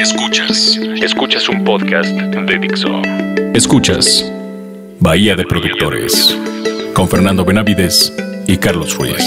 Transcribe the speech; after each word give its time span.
Escuchas, 0.00 0.78
escuchas 1.02 1.46
un 1.50 1.62
podcast 1.62 2.08
de 2.08 2.58
Dixo. 2.58 3.02
Escuchas 3.52 4.32
Bahía 4.98 5.36
de 5.36 5.44
Productores 5.44 6.34
con 6.94 7.06
Fernando 7.06 7.44
Benavides 7.44 8.10
y 8.46 8.56
Carlos 8.56 8.96
Ruiz. 8.96 9.22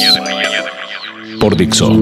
Por 1.40 1.56
Dixo, 1.56 1.94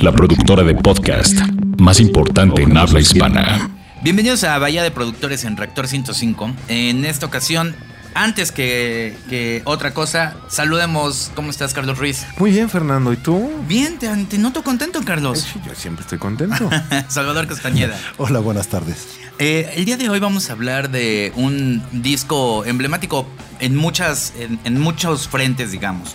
la 0.00 0.12
productora 0.12 0.62
de 0.62 0.74
podcast 0.74 1.38
más 1.78 2.00
importante 2.00 2.62
en 2.62 2.74
habla 2.74 3.00
hispana. 3.00 3.68
Bienvenidos 4.02 4.44
a 4.44 4.58
Bahía 4.58 4.82
de 4.82 4.90
Productores 4.90 5.44
en 5.44 5.58
Reactor 5.58 5.86
105. 5.86 6.52
En 6.68 7.04
esta 7.04 7.26
ocasión 7.26 7.76
antes 8.14 8.52
que, 8.52 9.16
que, 9.28 9.62
otra 9.64 9.92
cosa, 9.92 10.36
saludemos. 10.48 11.30
¿Cómo 11.34 11.50
estás, 11.50 11.74
Carlos 11.74 11.98
Ruiz? 11.98 12.24
Muy 12.38 12.52
bien, 12.52 12.70
Fernando. 12.70 13.12
¿Y 13.12 13.16
tú? 13.16 13.50
Bien, 13.66 13.98
te, 13.98 14.38
noto 14.38 14.62
contento, 14.62 15.04
Carlos. 15.04 15.46
Yo 15.66 15.74
siempre 15.74 16.02
estoy 16.02 16.18
contento. 16.18 16.70
Salvador 17.08 17.46
Castañeda. 17.46 17.98
Hola, 18.16 18.40
buenas 18.40 18.68
tardes. 18.68 19.08
Eh, 19.38 19.72
el 19.76 19.84
día 19.84 19.96
de 19.96 20.08
hoy 20.08 20.20
vamos 20.20 20.48
a 20.48 20.52
hablar 20.52 20.90
de 20.90 21.32
un 21.36 21.82
disco 21.90 22.64
emblemático 22.64 23.26
en 23.58 23.74
muchas, 23.74 24.32
en, 24.38 24.58
en 24.64 24.80
muchos 24.80 25.28
frentes, 25.28 25.72
digamos. 25.72 26.14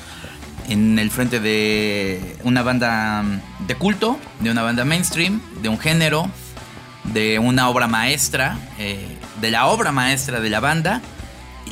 En 0.70 0.99
el 0.99 1.12
frente 1.12 1.40
de 1.40 2.38
una 2.43 2.62
banda 2.62 3.23
de 3.68 3.76
culto, 3.76 4.20
de 4.40 4.52
una 4.52 4.62
banda 4.62 4.85
mainstream, 4.85 5.41
de 5.62 5.70
un 5.70 5.79
género, 5.79 6.29
de 7.05 7.40
una 7.40 7.70
obra 7.70 7.88
maestra, 7.88 8.57
eh, 8.77 9.18
de 9.41 9.52
la 9.52 9.68
obra 9.68 9.91
maestra 9.91 10.40
de 10.40 10.49
la 10.49 10.59
banda 10.59 11.02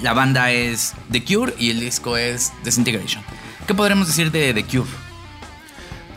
la 0.02 0.14
banda 0.14 0.52
es 0.52 0.94
The 1.12 1.24
Cure 1.24 1.54
y 1.58 1.72
el 1.72 1.80
disco 1.80 2.18
es 2.18 2.52
Disintegration. 2.64 3.24
¿Qué 3.66 3.74
podremos 3.74 4.08
decir 4.08 4.32
de 4.32 4.54
The 4.54 4.64
Cure? 4.64 4.90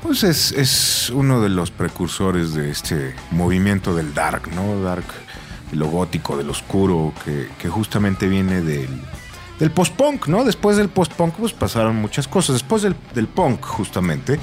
Pues 0.03 0.23
es, 0.23 1.11
uno 1.11 1.43
de 1.43 1.51
los 1.51 1.71
precursores 1.71 2.55
de 2.55 2.71
este 2.71 3.15
movimiento 3.31 3.95
del 3.95 4.15
dark, 4.15 4.51
¿no? 4.55 4.81
Dark, 4.83 5.05
lo 5.73 5.89
gótico, 5.89 6.37
del 6.37 6.49
oscuro, 6.49 7.13
que, 7.25 7.69
justamente 7.69 8.27
viene 8.27 8.63
del, 8.63 8.89
del 9.59 9.71
post-punk, 9.71 10.27
¿no? 10.29 10.45
Después 10.45 10.79
del 10.79 10.89
post-punk 10.89 11.35
pues 11.35 11.53
pasaron 11.53 11.97
muchas 11.97 12.27
cosas. 12.29 12.55
Después 12.55 12.83
del, 12.83 12.95
punk, 13.29 13.63
justamente, 13.63 14.41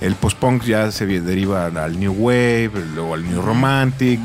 el 0.00 0.16
post-punk 0.16 0.64
ya 0.64 0.90
se 0.90 1.06
deriva 1.06 1.66
al 1.66 2.00
New 2.00 2.12
Wave, 2.12 2.72
luego 2.94 3.14
al 3.14 3.24
New 3.30 3.42
Romantic, 3.42 4.20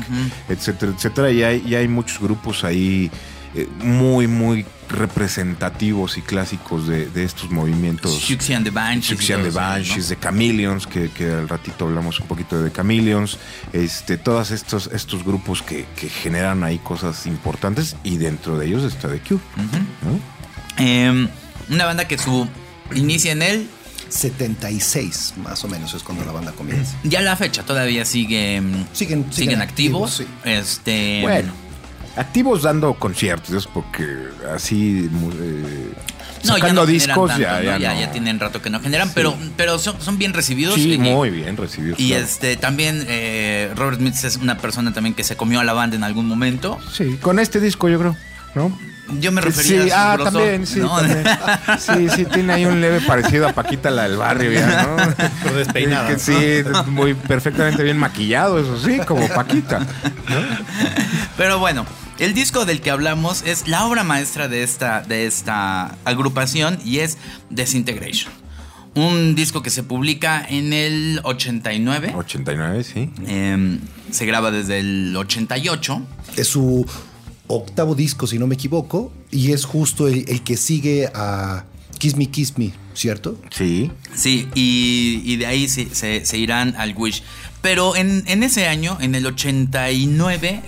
etcétera, 0.48 0.92
etcétera. 0.96 1.30
Y 1.30 1.44
hay, 1.44 1.64
y 1.64 1.76
hay 1.76 1.86
muchos 1.86 2.18
grupos 2.18 2.64
ahí 2.64 3.08
eh, 3.54 3.68
muy, 3.80 4.26
muy 4.26 4.64
representativos 4.88 6.16
y 6.16 6.22
clásicos 6.22 6.86
de, 6.86 7.10
estos 7.22 7.50
movimientos. 7.50 8.20
Shuxi 8.20 8.54
and 8.54 8.64
the 8.64 8.70
Banshees. 8.70 9.30
and 9.30 9.44
the 9.44 9.50
Banshees, 9.50 10.08
de 10.08 10.18
Chameleons, 10.18 10.86
que, 10.86 11.10
al 11.30 11.48
ratito 11.48 11.86
hablamos 11.86 12.20
un 12.20 12.26
poquito 12.26 12.62
de 12.62 12.72
Chameleons. 12.72 13.38
Este, 13.72 14.16
todos 14.16 14.50
estos, 14.50 14.88
estos 14.92 15.24
grupos 15.24 15.62
que, 15.62 15.86
generan 16.22 16.64
ahí 16.64 16.78
cosas 16.78 17.26
importantes 17.26 17.96
y 18.04 18.16
dentro 18.16 18.58
de 18.58 18.66
ellos 18.66 18.84
está 18.84 19.08
The 19.08 19.20
Cure. 19.20 19.40
Em, 20.78 21.28
una 21.68 21.84
banda 21.84 22.08
que 22.08 22.16
su 22.16 22.48
inicia 22.94 23.32
en 23.32 23.42
el 23.42 23.68
76 24.08 25.34
más 25.42 25.64
o 25.64 25.68
menos 25.68 25.94
es 25.94 26.02
cuando 26.02 26.24
la 26.24 26.32
banda 26.32 26.52
comienza. 26.52 26.96
Ya 27.04 27.20
la 27.20 27.36
fecha 27.36 27.64
todavía 27.64 28.04
sigue, 28.04 28.62
siguen, 28.92 29.32
siguen, 29.32 29.60
activos. 29.62 30.22
Este, 30.44 31.20
bueno 31.22 31.61
activos 32.16 32.62
dando 32.62 32.94
conciertos, 32.94 33.66
porque 33.66 34.06
así 34.54 35.10
eh, 35.40 35.92
no, 36.44 36.54
sacando 36.54 36.86
discos 36.86 37.36
ya, 37.36 37.62
ya, 37.62 37.78
ya, 37.78 38.10
tienen 38.10 38.40
rato 38.40 38.60
que 38.60 38.70
no 38.70 38.80
generan, 38.80 39.10
pero, 39.14 39.36
pero 39.56 39.78
son, 39.78 40.18
bien 40.18 40.32
recibidos. 40.32 40.74
Sí, 40.74 40.98
muy 40.98 41.30
bien 41.30 41.56
recibidos. 41.56 41.98
Y 41.98 42.14
este 42.14 42.56
también 42.56 43.04
eh, 43.08 43.72
Robert 43.76 43.98
Smith 43.98 44.14
es 44.24 44.36
una 44.36 44.58
persona 44.58 44.92
también 44.92 45.14
que 45.14 45.24
se 45.24 45.36
comió 45.36 45.60
a 45.60 45.64
la 45.64 45.72
banda 45.72 45.96
en 45.96 46.04
algún 46.04 46.26
momento. 46.26 46.78
Sí, 46.92 47.18
con 47.20 47.38
este 47.38 47.60
disco 47.60 47.88
yo 47.88 47.98
creo, 47.98 48.16
¿no? 48.54 48.76
Yo 49.20 49.32
me 49.32 49.40
refería 49.40 49.82
sí, 49.82 49.90
a 49.90 50.12
ah, 50.12 50.18
también, 50.18 50.66
sí, 50.66 50.80
también. 50.80 51.24
Sí, 51.78 52.08
sí, 52.08 52.24
tiene 52.24 52.52
ahí 52.52 52.64
un 52.64 52.80
leve 52.80 53.00
parecido 53.00 53.48
a 53.48 53.52
Paquita 53.52 53.90
la 53.90 54.04
del 54.04 54.16
barrio, 54.16 54.52
ya, 54.52 54.86
¿no? 54.86 55.52
despeinada. 55.54 56.18
Sí, 56.18 56.62
muy 56.86 57.14
perfectamente 57.14 57.82
bien 57.82 57.98
maquillado, 57.98 58.58
eso 58.58 58.78
sí, 58.78 59.00
como 59.06 59.28
Paquita. 59.28 59.80
Pero 61.36 61.58
bueno, 61.58 61.84
el 62.18 62.34
disco 62.34 62.64
del 62.64 62.80
que 62.80 62.90
hablamos 62.90 63.42
es 63.42 63.68
la 63.68 63.86
obra 63.86 64.04
maestra 64.04 64.48
de 64.48 64.62
esta, 64.62 65.02
de 65.02 65.26
esta 65.26 65.96
agrupación 66.04 66.78
y 66.84 66.98
es 66.98 67.18
Desintegration. 67.50 68.32
Un 68.94 69.34
disco 69.34 69.62
que 69.62 69.70
se 69.70 69.82
publica 69.82 70.44
en 70.46 70.72
el 70.72 71.20
89. 71.24 72.12
89, 72.14 72.84
sí. 72.84 73.10
Em, 73.26 73.80
se 74.10 74.26
graba 74.26 74.50
desde 74.50 74.80
el 74.80 75.16
88. 75.16 76.02
Es 76.36 76.48
su 76.48 76.86
octavo 77.46 77.94
disco, 77.94 78.26
si 78.26 78.38
no 78.38 78.46
me 78.46 78.54
equivoco, 78.54 79.12
y 79.30 79.52
es 79.52 79.64
justo 79.64 80.08
el, 80.08 80.42
que 80.42 80.58
sigue 80.58 81.10
a 81.14 81.64
Kiss 81.98 82.16
Me, 82.16 82.26
Kiss 82.26 82.58
Me, 82.58 82.72
¿cierto? 82.92 83.40
Sí. 83.50 83.90
Sí, 84.14 84.48
y, 84.54 85.36
de 85.36 85.46
ahí 85.46 85.68
se, 85.68 86.36
irán 86.36 86.74
al 86.76 86.94
Wish. 86.94 87.22
Pero 87.62 87.96
en, 87.96 88.24
en, 88.26 88.42
ese 88.42 88.68
año, 88.68 88.98
en 89.00 89.14
el 89.14 89.24
89, 89.24 90.62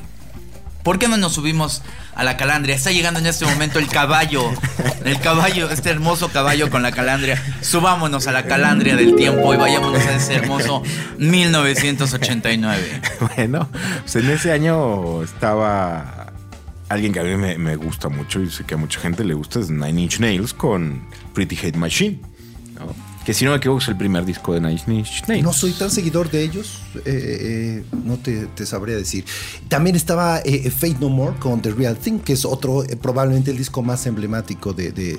¿Por 0.85 0.99
qué 0.99 1.09
no 1.09 1.17
nos 1.17 1.33
subimos 1.33 1.83
a 2.15 2.25
la 2.25 2.37
calandria? 2.37 2.77
Está 2.77 2.93
llegando 2.93 3.19
en 3.19 3.27
este 3.27 3.47
momento 3.47 3.79
el 3.79 3.89
caballo, 3.89 4.53
el 5.07 5.19
caballo, 5.19 5.71
este 5.71 5.89
hermoso 5.89 6.29
caballo 6.29 6.69
con 6.69 6.83
la 6.83 6.93
calandria. 6.93 7.43
Subámonos 7.63 8.27
a 8.27 8.33
la 8.33 8.45
calandria 8.45 8.95
del 8.95 9.17
tiempo 9.17 9.55
y 9.55 9.57
vayámonos 9.57 10.07
a 10.07 10.15
ese 10.15 10.35
hermoso 10.35 10.83
1989. 11.19 13.01
Bueno, 13.35 13.69
pues 14.03 14.17
en 14.17 14.31
ese 14.31 14.53
año 14.53 15.23
estaba 15.23 16.35
alguien 16.91 17.15
que 17.15 17.21
a 17.21 17.25
mí 17.25 17.35
me, 17.37 17.57
me 17.57 17.77
gusta 17.77 18.11
mucho 18.11 18.41
y 18.41 18.51
sé 18.51 18.65
que 18.65 18.75
a 18.75 18.77
mucha 18.77 19.01
gente 19.01 19.25
le 19.25 19.33
gusta, 19.33 19.61
es 19.61 19.71
Nine 19.71 20.03
Inch 20.03 20.21
Nails 20.21 20.53
con 20.53 21.09
Pretty 21.33 21.57
Hate 21.57 21.79
Machine. 21.79 22.21
¿No? 23.25 23.27
Que 23.27 23.35
si 23.35 23.45
no 23.45 23.51
me 23.53 23.57
equivoco 23.57 23.81
es 23.81 23.89
el 23.89 23.97
primer 23.97 24.25
disco 24.25 24.53
de 24.53 24.61
Nails. 24.61 24.85
No 25.43 25.53
soy 25.53 25.73
tan 25.73 25.91
seguidor 25.91 26.31
de 26.31 26.43
ellos, 26.43 26.81
eh, 26.97 27.03
eh, 27.07 27.85
no 28.05 28.17
te, 28.19 28.67
sabría 28.67 28.97
decir. 28.97 29.25
También 29.69 29.97
estaba 29.97 30.41
eh, 30.45 30.71
Fate 30.71 30.97
No 31.01 31.09
More 31.09 31.37
con 31.39 31.61
The 31.61 31.73
Real 31.73 31.97
Thing, 31.97 32.19
que 32.19 32.35
es 32.35 32.45
otro, 32.45 32.85
probablemente 33.01 33.51
el 33.51 33.57
disco 33.57 33.83
más 33.83 34.07
emblemático 34.07 34.73
de, 34.73 34.93
de, 34.93 35.19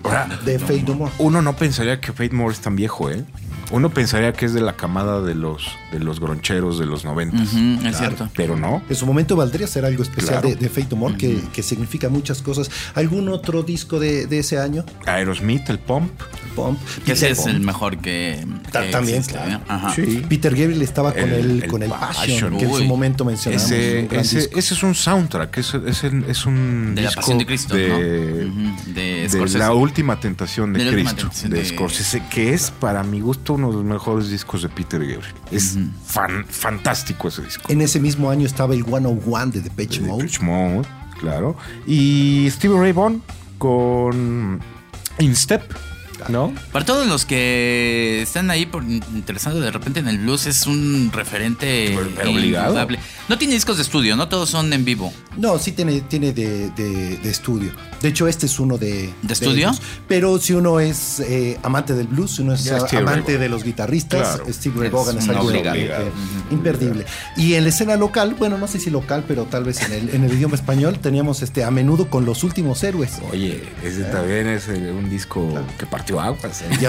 Fate 0.59 0.83
No 0.83 0.95
More. 0.95 1.11
Uno 1.17 1.41
no 1.41 1.55
pensaría 1.55 1.99
que 1.99 2.11
Fate 2.11 2.29
No 2.29 2.43
More 2.43 2.53
es 2.53 2.59
tan 2.59 2.75
viejo, 2.75 3.09
¿eh? 3.09 3.25
Uno 3.71 3.89
pensaría 3.89 4.33
que 4.33 4.45
es 4.45 4.53
de 4.53 4.61
la 4.61 4.73
camada 4.73 5.21
de 5.21 5.35
los, 5.35 5.67
de 5.91 5.99
los 5.99 6.19
groncheros 6.19 6.79
de 6.79 6.85
los 6.85 7.05
90. 7.05 7.43
es 7.89 7.97
cierto. 7.97 8.29
Pero 8.35 8.55
no. 8.55 8.81
En 8.89 8.95
su 8.95 9.05
momento 9.05 9.35
valdría 9.35 9.67
ser 9.67 9.85
algo 9.85 10.03
especial 10.03 10.41
de, 10.41 10.69
Fate 10.69 10.87
No 10.91 10.97
More, 10.97 11.17
que, 11.17 11.39
que, 11.53 11.63
significa 11.63 12.09
muchas 12.09 12.41
cosas. 12.41 12.69
¿Algún 12.93 13.29
otro 13.29 13.63
disco 13.63 13.99
de, 13.99 14.27
ese 14.37 14.59
año? 14.59 14.85
Aerosmith, 15.05 15.69
el 15.69 15.79
Pump. 15.79 16.11
El 16.43 16.51
Pump. 16.51 16.79
Que 17.05 17.13
ese 17.13 17.29
es 17.29 17.45
el 17.45 17.61
mejor 17.61 17.97
que. 17.97 18.45
También, 18.91 19.23
claro. 19.23 19.61
Peter 20.29 20.55
Gabriel 20.55 20.81
estaba 20.81 21.13
con 21.13 21.29
el, 21.29 21.67
con 21.67 21.83
el 21.83 21.89
Passion, 21.89 22.57
que 22.57 22.65
en 22.65 22.73
su 22.73 22.85
momento 22.85 23.25
mencionamos. 23.25 23.71
Ese, 23.71 24.07
ese, 24.11 24.49
es 24.57 24.83
un 24.83 24.95
soundtrack, 24.95 25.57
es, 25.57 25.73
es, 25.73 26.45
un. 26.45 26.93
De 26.95 27.01
la 27.03 27.11
Pasión 27.11 27.37
de 27.37 27.45
Cristo. 27.45 27.75
De, 27.75 28.49
de, 28.87 29.49
la 29.57 29.73
última 29.73 30.19
tentación 30.19 30.73
de, 30.73 30.89
Cristo. 30.89 31.29
de 31.47 31.65
Scorsese, 31.65 32.23
que 32.29 32.53
es 32.53 32.71
para 32.71 33.03
mi 33.03 33.21
gusto 33.21 33.54
uno 33.55 33.69
de 33.69 33.75
los 33.75 33.83
mejores 33.83 34.29
discos 34.29 34.61
de 34.61 34.69
Peter 34.69 34.99
Gabriel. 34.99 35.33
Es 35.51 35.77
fantástico 36.47 37.29
ese 37.29 37.41
disco. 37.41 37.71
En 37.71 37.81
ese 37.81 37.99
mismo 37.99 38.29
año 38.29 38.45
estaba 38.45 38.73
el 38.73 38.83
101 38.83 39.51
de 39.51 39.61
Depeche 39.61 40.01
Mode. 40.01 40.23
Depeche 40.23 40.43
Mode, 40.43 40.87
claro. 41.19 41.55
Y 41.87 42.47
Steve 42.51 42.77
Ray 42.77 42.91
Vaughan 42.91 43.21
con 43.57 44.59
Instep. 45.19 45.63
¿No? 46.29 46.53
Para 46.71 46.85
todos 46.85 47.07
los 47.07 47.25
que 47.25 48.21
están 48.21 48.49
ahí 48.49 48.65
por 48.65 48.83
interesados 48.83 49.61
de 49.61 49.71
repente 49.71 49.99
en 49.99 50.07
el 50.07 50.19
blues, 50.19 50.45
es 50.45 50.67
un 50.67 51.11
referente 51.13 51.97
obligado. 52.25 52.87
No 53.27 53.37
tiene 53.37 53.53
discos 53.53 53.77
de 53.77 53.83
estudio, 53.83 54.15
no 54.15 54.27
todos 54.27 54.49
son 54.49 54.71
en 54.73 54.85
vivo. 54.85 55.11
No, 55.37 55.57
sí 55.57 55.71
tiene, 55.71 56.01
tiene 56.01 56.31
de, 56.31 56.69
de, 56.71 57.29
estudio. 57.29 57.71
De 58.01 58.09
hecho, 58.09 58.27
este 58.27 58.45
es 58.45 58.59
uno 58.59 58.77
de. 58.77 59.13
¿De 59.21 59.33
estudio? 59.33 59.71
pero 60.07 60.39
si 60.39 60.53
uno 60.53 60.79
es 60.79 61.19
eh, 61.19 61.57
amante 61.63 61.93
del 61.93 62.07
blues, 62.07 62.35
si 62.35 62.41
uno 62.41 62.53
es 62.53 62.71
amante 62.93 63.37
de 63.37 63.49
los 63.49 63.63
guitarristas, 63.63 64.41
Steve 64.49 64.75
Ray 64.79 64.89
Vaughan 64.89 65.17
es, 65.17 65.27
algo 65.29 65.51
imperdible. 66.51 67.05
Y 67.35 67.55
en 67.55 67.63
la 67.63 67.69
escena 67.69 67.95
local, 67.95 68.35
bueno, 68.37 68.57
no 68.57 68.67
sé 68.67 68.79
si 68.79 68.89
local, 68.89 69.25
pero 69.27 69.45
tal 69.45 69.63
vez 69.63 69.81
en 69.81 69.91
el, 69.91 70.09
en 70.15 70.23
el 70.23 70.33
idioma 70.33 70.55
español, 70.55 70.99
teníamos 70.99 71.41
este 71.41 71.63
a 71.63 71.71
menudo 71.71 72.09
con 72.09 72.25
los 72.25 72.43
últimos 72.43 72.83
héroes. 72.83 73.13
Oye, 73.31 73.63
ese 73.83 74.03
también 74.03 74.47
es 74.47 74.67
eh, 74.67 74.91
un 74.91 75.09
disco 75.09 75.53
que 75.77 75.85
partió 75.85 76.14
aguas. 76.21 76.61
¿eh? 76.61 76.69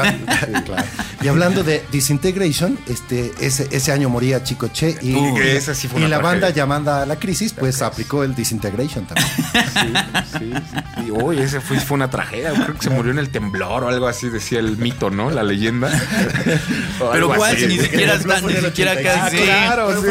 Y 1.22 1.28
hablando 1.28 1.64
de 1.64 1.82
Disintegration, 1.90 2.78
este, 2.86 3.32
ese, 3.40 3.66
ese 3.70 3.90
año 3.90 4.08
moría 4.08 4.44
Chico 4.44 4.68
Che 4.68 4.96
y, 5.00 5.16
esa 5.40 5.74
sí 5.74 5.88
fue 5.88 6.04
una 6.04 6.18
banda 6.18 6.50
llamada 6.50 7.06
La 7.06 7.16
Crisis, 7.16 7.52
pues 7.52 7.82
aplicó 7.82 8.22
el 8.22 8.34
Disintegration 8.34 9.06
también. 9.06 9.26
Sí, 9.76 9.92
sí, 10.38 10.52
sí. 10.96 11.12
Y 11.36 11.40
ese 11.40 11.60
fue, 11.60 11.78
fue 11.78 11.96
una 11.96 12.10
tragedia. 12.10 12.52
Creo 12.52 12.74
que 12.74 12.82
se 12.82 12.90
murió 12.90 13.12
en 13.12 13.18
el 13.18 13.30
temblor 13.30 13.84
o 13.84 13.88
algo 13.88 14.06
así, 14.06 14.28
decía 14.28 14.58
el 14.58 14.76
mito, 14.76 15.10
¿no? 15.10 15.30
La 15.30 15.42
leyenda. 15.42 15.88
Pero 17.12 17.28
cuál, 17.34 17.56
si 17.56 17.66
ni 17.66 17.78
siquiera 17.78 18.14
está, 18.14 18.40
ni 18.40 18.54
siquiera 18.54 19.00
casi. 19.02 19.36
Claro, 19.38 20.02
sí. 20.02 20.08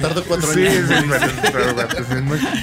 Tardó 0.00 0.24
cuatro 0.24 0.50
años. 0.50 0.72
Sí, 0.88 0.94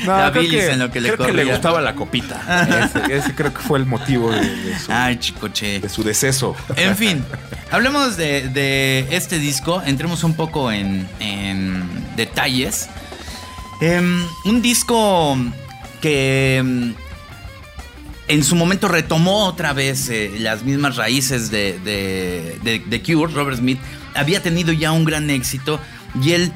no, 0.05 0.31
creo 0.31 0.49
que, 0.49 0.71
en 0.71 0.79
lo 0.79 0.91
que 0.91 1.01
le 1.01 1.11
creo 1.13 1.27
que 1.27 1.33
le 1.33 1.45
gustaba 1.45 1.81
la 1.81 1.95
copita. 1.95 2.67
ese, 3.09 3.33
creo 3.35 3.53
que 3.53 3.61
fue 3.61 3.79
el 3.79 3.85
motivo 3.85 4.31
de, 4.31 4.77
su, 4.79 4.91
Ay, 4.91 5.17
chicoche. 5.17 5.81
De 5.89 5.95
su 5.95 6.03
deceso. 6.03 6.55
En 6.75 6.95
fin, 6.95 7.23
hablemos 7.71 8.15
de, 8.15 8.47
de 8.49 9.07
este 9.11 9.39
disco. 9.39 9.81
Entremos 9.85 10.23
un 10.23 10.35
poco 10.35 10.71
en, 10.71 11.07
en 11.19 11.83
detalles. 12.15 12.87
Em, 13.81 14.25
un 14.45 14.61
disco 14.61 15.37
que 16.01 16.57
em, 16.57 16.93
en 18.27 18.43
su 18.43 18.55
momento 18.55 18.87
retomó 18.87 19.45
otra 19.45 19.73
vez 19.73 20.09
eh, 20.09 20.31
las 20.39 20.63
mismas 20.63 20.95
raíces 20.95 21.49
de, 21.49 21.79
de, 21.79 23.01
Cure, 23.01 23.33
Robert 23.33 23.57
Smith, 23.57 23.79
había 24.15 24.43
tenido 24.43 24.71
ya 24.73 24.91
un 24.91 25.05
gran 25.05 25.29
éxito 25.29 25.79
y 26.21 26.31
él 26.31 26.51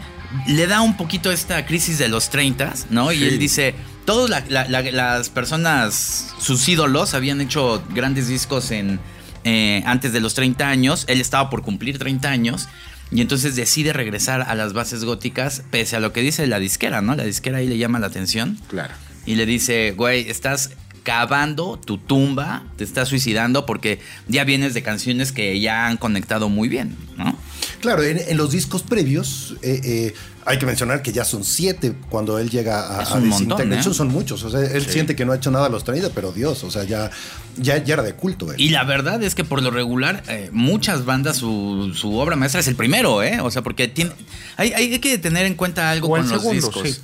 le 0.47 0.67
da 0.67 0.81
un 0.81 0.97
poquito 0.97 1.31
esta 1.31 1.65
crisis 1.65 1.97
de 1.97 2.09
los 2.09 2.29
30, 2.29 2.73
¿no? 2.89 3.11
Y 3.11 3.23
él 3.23 3.39
dice, 3.39 3.75
todas 4.05 4.43
las 4.49 5.29
personas, 5.29 6.33
sus 6.39 6.67
ídolos, 6.67 7.13
habían 7.13 7.39
hecho 7.39 7.83
grandes 7.93 8.27
discos 8.27 8.71
en, 8.71 8.99
eh, 9.43 9.83
antes 9.85 10.13
de 10.13 10.19
los 10.19 10.33
30 10.33 10.67
años, 10.67 11.05
él 11.07 11.21
estaba 11.21 11.49
por 11.49 11.61
cumplir 11.61 11.99
30 11.99 12.29
años. 12.29 12.67
Y 13.11 13.21
entonces 13.21 13.55
decide 13.55 13.93
regresar 13.93 14.41
a 14.41 14.55
las 14.55 14.73
bases 14.73 15.05
góticas, 15.05 15.63
pese 15.69 15.95
a 15.95 15.99
lo 15.99 16.13
que 16.13 16.21
dice 16.21 16.47
la 16.47 16.57
disquera, 16.59 17.01
¿no? 17.01 17.15
La 17.15 17.23
disquera 17.23 17.59
ahí 17.59 17.67
le 17.67 17.77
llama 17.77 17.99
la 17.99 18.07
atención. 18.07 18.57
Claro. 18.67 18.93
Y 19.25 19.35
le 19.35 19.45
dice, 19.45 19.91
güey, 19.91 20.29
estás 20.29 20.71
cavando 21.03 21.79
tu 21.83 21.97
tumba, 21.97 22.63
te 22.77 22.83
estás 22.83 23.09
suicidando 23.09 23.65
porque 23.65 23.99
ya 24.27 24.43
vienes 24.45 24.73
de 24.73 24.81
canciones 24.81 25.31
que 25.31 25.59
ya 25.59 25.87
han 25.87 25.97
conectado 25.97 26.49
muy 26.49 26.69
bien, 26.69 26.95
¿no? 27.17 27.37
Claro, 27.81 28.01
en, 28.03 28.37
los 28.37 28.51
discos 28.51 28.81
previos 28.81 29.55
eh, 29.61 29.81
eh, 29.83 30.13
hay 30.45 30.57
que 30.57 30.65
mencionar 30.65 31.01
que 31.01 31.11
ya 31.11 31.25
son 31.25 31.43
siete 31.43 31.93
cuando 32.09 32.39
él 32.39 32.49
llega 32.49 32.99
a, 32.99 33.03
es 33.03 33.11
un 33.11 33.73
¿eh? 33.73 33.83
son 33.83 34.07
muchos. 34.07 34.43
O 34.43 34.49
sea, 34.49 34.61
él 34.61 34.85
siente 34.85 35.15
que 35.15 35.25
no 35.25 35.33
ha 35.33 35.35
hecho 35.35 35.51
nada 35.51 35.65
a 35.65 35.69
los 35.69 35.83
30, 35.83 36.11
pero 36.15 36.31
Dios, 36.31 36.63
o 36.63 36.71
sea, 36.71 36.85
ya, 36.85 37.11
ya, 37.57 37.75
era 37.75 38.03
de 38.03 38.13
culto. 38.13 38.47
Y 38.55 38.69
la 38.69 38.85
verdad 38.85 39.21
es 39.21 39.35
que 39.35 39.43
por 39.43 39.61
lo 39.61 39.69
regular, 39.69 40.23
muchas 40.51 41.03
bandas, 41.03 41.37
su, 41.37 41.93
obra 42.03 42.37
maestra 42.37 42.61
es 42.61 42.67
el 42.69 42.75
primero, 42.75 43.21
¿eh? 43.21 43.41
O 43.41 43.51
sea, 43.51 43.61
porque 43.61 43.89
tiene, 43.89 44.11
hay, 44.55 44.71
hay 44.71 44.99
que 44.99 45.17
tener 45.17 45.45
en 45.45 45.55
cuenta 45.55 45.91
algo 45.91 46.07
con 46.09 46.29
los 46.29 46.51
discos. 46.51 47.01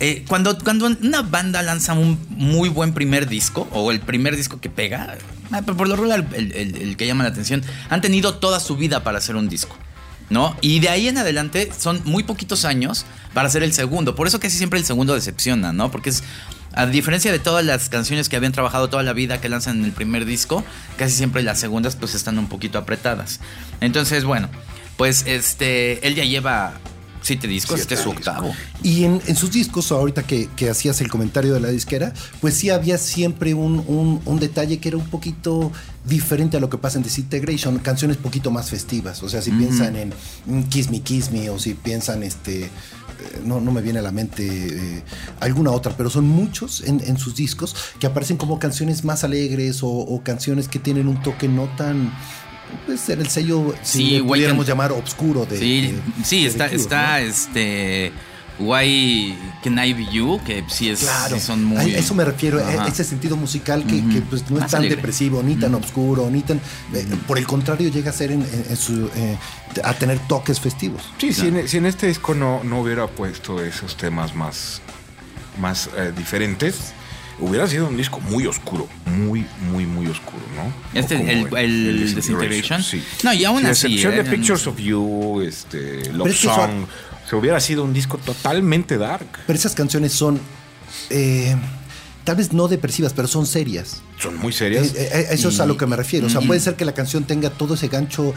Eh, 0.00 0.24
cuando, 0.26 0.58
cuando 0.58 0.86
una 0.86 1.20
banda 1.20 1.62
lanza 1.62 1.92
un 1.92 2.18
muy 2.30 2.70
buen 2.70 2.94
primer 2.94 3.28
disco, 3.28 3.68
o 3.70 3.92
el 3.92 4.00
primer 4.00 4.34
disco 4.34 4.58
que 4.58 4.70
pega, 4.70 5.18
eh, 5.54 5.62
por 5.62 5.86
lo 5.86 5.94
regular 5.94 6.26
el, 6.34 6.96
que 6.96 7.06
llama 7.06 7.22
la 7.22 7.28
atención, 7.28 7.62
han 7.90 8.00
tenido 8.00 8.36
toda 8.36 8.60
su 8.60 8.76
vida 8.76 9.04
para 9.04 9.18
hacer 9.18 9.36
un 9.36 9.48
disco. 9.48 9.76
¿No? 10.30 10.56
Y 10.60 10.78
de 10.78 10.88
ahí 10.88 11.08
en 11.08 11.18
adelante 11.18 11.72
son 11.76 12.02
muy 12.04 12.22
poquitos 12.22 12.64
años 12.64 13.04
para 13.34 13.48
hacer 13.48 13.64
el 13.64 13.72
segundo. 13.72 14.14
Por 14.14 14.28
eso 14.28 14.38
casi 14.38 14.56
siempre 14.56 14.78
el 14.78 14.84
segundo 14.84 15.12
decepciona, 15.12 15.72
¿no? 15.72 15.90
Porque 15.90 16.10
es, 16.10 16.22
a 16.72 16.86
diferencia 16.86 17.32
de 17.32 17.40
todas 17.40 17.64
las 17.64 17.88
canciones 17.88 18.28
que 18.28 18.36
habían 18.36 18.52
trabajado 18.52 18.88
toda 18.88 19.02
la 19.02 19.12
vida 19.12 19.40
que 19.40 19.48
lanzan 19.48 19.80
en 19.80 19.86
el 19.86 19.90
primer 19.90 20.24
disco, 20.24 20.64
casi 20.96 21.16
siempre 21.16 21.42
las 21.42 21.58
segundas 21.58 21.96
pues 21.96 22.14
están 22.14 22.38
un 22.38 22.48
poquito 22.48 22.78
apretadas. 22.78 23.40
Entonces, 23.80 24.22
bueno, 24.22 24.48
pues 24.96 25.24
este, 25.26 26.06
él 26.06 26.14
ya 26.14 26.24
lleva 26.24 26.74
Siete 27.22 27.46
discos, 27.46 27.80
este 27.80 27.94
es 27.94 28.00
su 28.00 28.10
octavo. 28.10 28.52
Y 28.82 29.04
en, 29.04 29.36
sus 29.36 29.50
discos, 29.50 29.92
ahorita 29.92 30.22
que, 30.22 30.48
hacías 30.70 31.00
el 31.00 31.08
comentario 31.08 31.52
de 31.52 31.60
la 31.60 31.68
disquera, 31.68 32.12
pues 32.40 32.54
sí 32.54 32.70
había 32.70 32.98
siempre 32.98 33.54
un, 33.54 34.38
detalle 34.40 34.78
que 34.78 34.88
era 34.88 34.96
un 34.96 35.06
poquito 35.06 35.70
diferente 36.06 36.56
a 36.56 36.60
lo 36.60 36.70
que 36.70 36.78
pasa 36.78 36.96
en 36.98 37.04
Disintegration, 37.04 37.78
canciones 37.78 38.16
poquito 38.16 38.50
más 38.50 38.70
festivas. 38.70 39.22
O 39.22 39.28
sea, 39.28 39.42
si 39.42 39.50
piensan 39.50 39.96
en 39.96 40.12
Kiss 40.68 40.90
Me, 40.90 41.00
Kiss 41.00 41.30
Me, 41.30 41.50
o 41.50 41.58
si 41.58 41.74
piensan 41.74 42.22
este. 42.22 42.70
Eh, 43.20 43.42
no, 43.44 43.60
no 43.60 43.70
me 43.70 43.82
viene 43.82 43.98
a 43.98 44.02
la 44.02 44.12
mente 44.12 44.46
eh, 44.46 45.02
alguna 45.40 45.72
otra, 45.72 45.94
pero 45.94 46.08
son 46.08 46.26
muchos 46.26 46.82
en, 46.86 47.18
sus 47.18 47.34
discos 47.34 47.76
que 47.98 48.06
aparecen 48.06 48.38
como 48.38 48.58
canciones 48.58 49.04
más 49.04 49.24
alegres 49.24 49.82
o, 49.82 49.88
o 49.88 50.22
canciones 50.22 50.68
que 50.68 50.78
tienen 50.78 51.06
un 51.06 51.20
toque 51.22 51.46
no 51.46 51.68
tan 51.76 52.12
pues 52.86 53.00
ser 53.00 53.20
el 53.20 53.28
sello, 53.28 53.74
si 53.82 54.20
pudiéramos 54.20 54.66
llamar 54.66 54.92
obscuro 54.92 55.46
de. 55.46 55.58
Sí, 55.58 55.98
sí 56.24 56.46
está, 56.46 56.66
está 56.66 57.20
este. 57.20 58.12
Why 58.60 59.34
Can 59.64 59.78
I 59.78 59.94
Be 59.94 60.06
You, 60.12 60.38
que 60.44 60.62
sí 60.68 60.90
es 60.90 61.00
claro, 61.00 61.40
son 61.40 61.64
muy. 61.64 61.94
A 61.94 61.98
eso 61.98 62.14
me 62.14 62.24
refiero, 62.24 62.58
a 62.64 62.86
ese 62.86 63.04
sentido 63.04 63.36
musical 63.36 63.84
que, 63.86 64.02
pues 64.28 64.48
no 64.50 64.62
es 64.62 64.70
tan 64.70 64.82
depresivo, 64.82 65.42
ni 65.42 65.56
tan 65.56 65.74
oscuro, 65.74 66.30
ni 66.30 66.42
tan. 66.42 66.58
Eh, 66.92 67.06
por 67.26 67.38
el 67.38 67.46
contrario, 67.46 67.88
llega 67.88 68.10
a 68.10 68.12
ser 68.12 68.32
en, 68.32 68.44
su, 68.76 69.10
eh, 69.16 69.38
a 69.82 69.94
tener 69.94 70.18
toques 70.28 70.60
festivos. 70.60 71.02
Sí, 71.18 71.32
si, 71.32 71.48
en, 71.48 71.86
este 71.86 72.06
disco 72.06 72.34
no, 72.34 72.62
no 72.62 72.80
hubiera 72.80 73.06
puesto 73.06 73.62
esos 73.62 73.96
temas 73.96 74.34
más, 74.34 74.82
más 75.58 75.88
eh, 75.96 76.12
diferentes, 76.16 76.92
hubiera 77.40 77.66
sido 77.66 77.88
un 77.88 77.96
disco 77.96 78.20
muy 78.20 78.46
oscuro, 78.46 78.88
muy, 79.06 79.46
muy, 79.70 79.86
muy 79.86 80.06
oscuro, 80.06 80.42
¿no? 80.56 80.98
Este, 80.98 81.14
el, 81.14 81.48
el, 81.56 82.14
Disintegration. 82.14 82.82
Sí. 82.82 83.02
No, 83.22 83.32
y 83.32 83.44
aún 83.44 83.64
así. 83.66 83.86
excepción 83.86 84.16
de 84.16 84.24
Pictures 84.24 84.66
of 84.66 84.78
You, 84.78 85.40
este, 85.42 86.12
Love 86.12 86.34
Song, 86.34 86.86
se 87.28 87.36
hubiera 87.36 87.60
sido 87.60 87.84
un 87.84 87.92
disco 87.92 88.18
totalmente 88.18 88.98
dark. 88.98 89.26
Pero 89.46 89.58
esas 89.58 89.74
canciones 89.74 90.12
son. 90.12 90.40
Eh, 91.10 91.56
tal 92.24 92.36
vez 92.36 92.52
no 92.52 92.68
depresivas, 92.68 93.12
pero 93.12 93.28
son 93.28 93.46
serias. 93.46 94.02
Son 94.18 94.36
muy 94.36 94.52
serias. 94.52 94.94
Eh, 94.94 95.10
eh, 95.12 95.26
eso 95.30 95.48
es 95.48 95.60
a 95.60 95.66
lo 95.66 95.76
que 95.76 95.86
me 95.86 95.96
refiero. 95.96 96.26
O 96.26 96.30
sea, 96.30 96.40
puede 96.40 96.60
ser 96.60 96.76
que 96.76 96.84
la 96.84 96.92
canción 96.92 97.24
tenga 97.24 97.50
todo 97.50 97.74
ese 97.74 97.88
gancho 97.88 98.34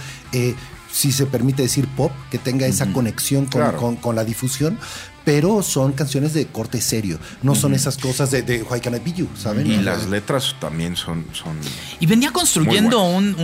si 0.94 1.12
se 1.12 1.26
permite 1.26 1.64
decir 1.64 1.88
pop, 1.88 2.12
que 2.30 2.38
tenga 2.38 2.68
esa 2.68 2.86
conexión 2.94 3.48
con, 3.48 4.16
la 4.16 4.24
difusión, 4.24 4.78
pero 5.24 5.64
son 5.64 5.94
canciones 5.94 6.34
de 6.34 6.48
corte 6.48 6.82
serio, 6.82 7.20
no 7.42 7.56
son 7.56 7.74
esas 7.74 7.98
cosas 7.98 8.32
de, 8.32 8.42
de 8.42 8.64
Why 8.64 8.80
Can 8.80 8.96
I 8.96 9.00
Be 9.00 9.14
You, 9.14 9.30
¿saben? 9.38 9.68
Y 9.68 9.78
las 9.78 10.08
letras 10.08 10.56
también 10.60 10.96
son... 10.96 11.26
son 11.34 11.58
y 12.00 12.06
venía 12.06 12.32
construyendo 12.32 13.04
un, 13.04 13.36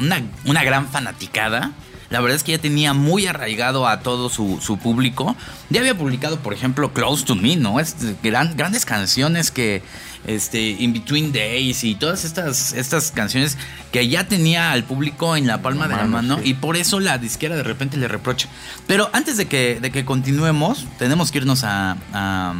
una, 0.00 0.22
una 0.44 0.64
gran 0.64 0.88
fanaticada 0.88 1.72
la 2.10 2.20
verdad 2.20 2.36
es 2.36 2.42
que 2.42 2.52
ya 2.52 2.58
tenía 2.58 2.94
muy 2.94 3.26
arraigado 3.26 3.86
a 3.86 4.00
todo 4.00 4.30
su, 4.30 4.78
público. 4.82 5.36
Ya 5.68 5.80
había 5.80 5.96
publicado, 5.96 6.38
por 6.38 6.54
ejemplo, 6.54 6.92
Close 6.94 7.24
to 7.24 7.34
Me, 7.34 7.56
¿no? 7.56 7.80
Es 7.80 7.96
grandes 8.22 8.86
canciones 8.86 9.50
que, 9.50 9.82
este, 10.26 10.60
In 10.60 10.92
Between 10.92 11.32
Days 11.32 11.84
y 11.84 11.94
todas 11.94 12.24
estas, 12.24 12.72
estas 12.72 13.10
canciones 13.10 13.56
que 13.92 14.08
ya 14.08 14.28
tenía 14.28 14.72
al 14.72 14.84
público 14.84 15.36
en 15.36 15.46
la 15.46 15.62
palma 15.62 15.88
de 15.88 15.96
la 15.96 16.04
mano 16.04 16.40
y 16.42 16.54
por 16.54 16.76
eso 16.76 17.00
la 17.00 17.18
disquera 17.18 17.56
de 17.56 17.62
repente 17.62 17.96
le 17.96 18.08
reprocha. 18.08 18.48
Pero 18.86 19.10
antes 19.12 19.36
de 19.36 19.46
que, 19.46 19.80
de 19.80 19.90
que 19.90 20.04
continuemos, 20.04 20.86
tenemos 20.98 21.30
que 21.30 21.38
irnos 21.38 21.64
a, 21.64 21.96
a 22.12 22.54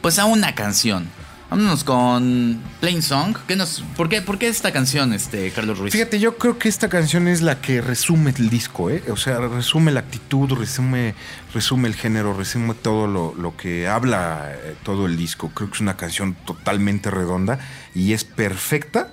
pues 0.00 0.18
a 0.18 0.24
una 0.24 0.54
canción. 0.54 1.08
Vámonos 1.48 1.84
con 1.84 2.60
Plain 2.80 3.02
Song. 3.02 3.36
¿Qué 3.46 3.54
nos, 3.54 3.84
por, 3.96 4.08
qué, 4.08 4.20
¿Por 4.20 4.36
qué 4.36 4.48
esta 4.48 4.72
canción, 4.72 5.12
este, 5.12 5.52
Carlos 5.52 5.78
Ruiz? 5.78 5.92
Fíjate, 5.92 6.18
yo 6.18 6.36
creo 6.38 6.58
que 6.58 6.68
esta 6.68 6.88
canción 6.88 7.28
es 7.28 7.40
la 7.40 7.60
que 7.60 7.80
resume 7.80 8.34
el 8.36 8.50
disco, 8.50 8.90
¿eh? 8.90 9.02
O 9.10 9.16
sea, 9.16 9.38
resume 9.38 9.92
la 9.92 10.00
actitud, 10.00 10.52
resume, 10.58 11.14
resume 11.54 11.86
el 11.86 11.94
género, 11.94 12.34
resume 12.34 12.74
todo 12.74 13.06
lo, 13.06 13.56
que 13.56 13.86
habla 13.86 14.50
eh, 14.52 14.74
todo 14.82 15.06
el 15.06 15.16
disco. 15.16 15.52
Creo 15.54 15.70
que 15.70 15.76
es 15.76 15.80
una 15.80 15.96
canción 15.96 16.34
totalmente 16.44 17.12
redonda 17.12 17.60
y 17.94 18.12
es 18.12 18.24
perfecta 18.24 19.12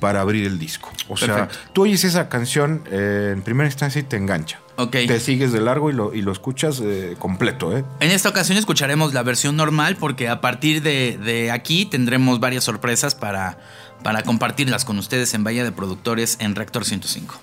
para 0.00 0.22
abrir 0.22 0.46
el 0.46 0.58
disco. 0.58 0.90
O 1.08 1.18
sea, 1.18 1.48
tú 1.74 1.82
oyes 1.82 2.04
esa 2.04 2.30
canción 2.30 2.82
eh, 2.90 3.32
en 3.34 3.42
primera 3.42 3.68
instancia 3.68 4.00
y 4.00 4.04
te 4.04 4.16
engancha. 4.16 4.63
Te 5.06 5.20
sigues 5.20 5.52
de 5.52 5.60
largo 5.60 5.90
y 5.90 5.92
lo, 5.92 6.14
y 6.14 6.22
lo 6.22 6.32
escuchas 6.32 6.80
eh, 6.80 7.16
completo, 7.18 7.76
¿eh? 7.76 7.84
En 8.00 8.10
esta 8.10 8.28
ocasión 8.28 8.58
escucharemos 8.58 9.14
la 9.14 9.22
versión 9.22 9.56
normal 9.56 9.96
porque 9.96 10.28
a 10.28 10.40
partir 10.40 10.82
de, 10.82 11.50
aquí 11.52 11.86
tendremos 11.86 12.40
varias 12.40 12.64
sorpresas 12.64 13.14
para, 13.14 13.58
para 14.02 14.22
compartirlas 14.22 14.84
con 14.84 14.98
ustedes 14.98 15.32
en 15.34 15.44
Bahía 15.44 15.64
de 15.64 15.72
Productores 15.72 16.36
en 16.40 16.54
Rector 16.54 16.84
105. 16.84 17.34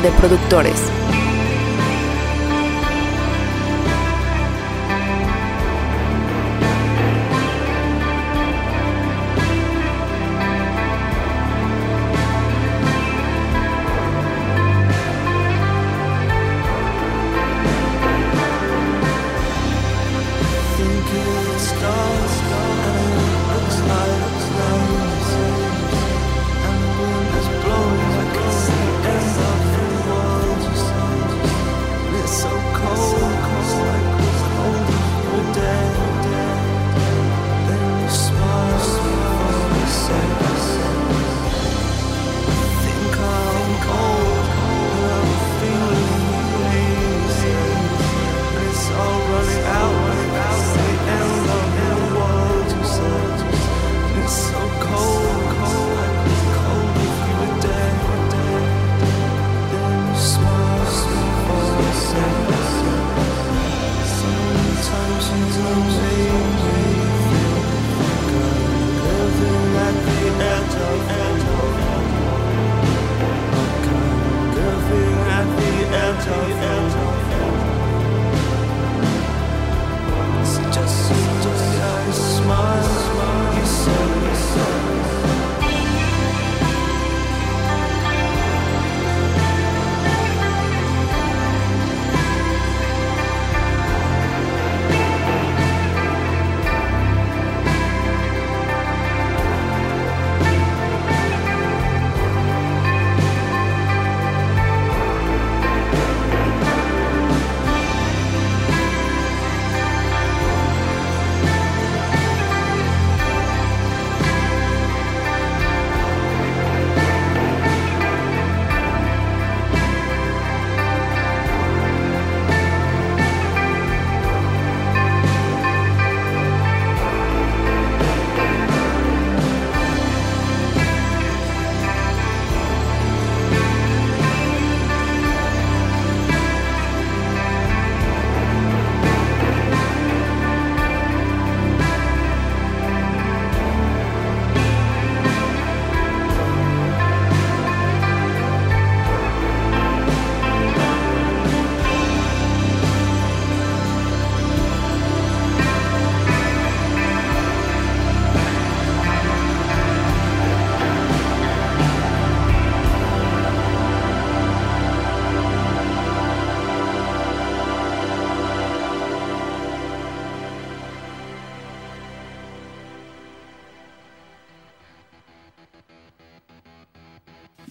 De 0.00 0.10
Productores. 0.12 0.95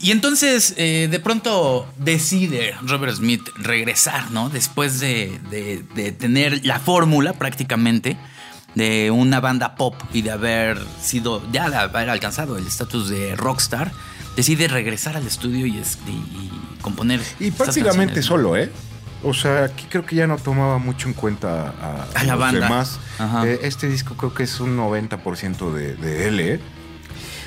Y 0.06 0.12
entonces, 0.12 0.76
eh, 0.78 1.08
de 1.10 1.20
pronto 1.20 1.88
decide 1.98 2.76
Robert 2.84 3.16
Smith 3.16 3.42
regresar, 3.56 4.30
¿no? 4.30 4.50
Después 4.50 5.00
de, 5.00 5.40
tener 6.20 6.64
la 6.64 6.78
fórmula 6.78 7.34
prácticamente 7.34 8.16
de 8.76 9.10
una 9.10 9.40
banda 9.40 9.74
pop 9.74 9.96
y 10.14 10.22
de 10.22 10.30
haber 10.30 10.78
sido, 11.02 11.42
ya 11.52 11.72
de 11.72 11.78
haber 11.78 12.12
alcanzado 12.12 12.56
el 12.60 12.68
estatus 12.68 13.10
de 13.10 13.36
rockstar, 13.36 13.94
decide 14.36 14.68
regresar 14.68 15.18
al 15.18 15.26
estudio 15.26 15.66
y, 15.66 15.82
componer. 16.84 17.20
Y 17.40 17.50
prácticamente 17.50 18.22
solo, 18.22 18.56
¿eh? 18.56 18.72
O 19.24 19.34
sea, 19.34 19.64
aquí 19.64 19.88
creo 19.90 20.06
que 20.06 20.18
ya 20.18 20.28
no 20.28 20.38
tomaba 20.38 20.78
mucho 20.78 21.08
en 21.08 21.16
cuenta 21.16 21.70
a, 22.14 22.24
la 22.24 22.34
los 22.34 22.40
banda. 22.40 22.60
demás. 22.68 23.00
Eh, 23.44 23.62
este 23.64 23.90
disco 23.90 24.14
creo 24.16 24.36
que 24.36 24.44
es 24.44 24.60
un 24.60 24.78
90% 24.78 25.74
de, 25.74 25.96
de 25.96 26.28
él, 26.28 26.40
¿eh? 26.42 26.60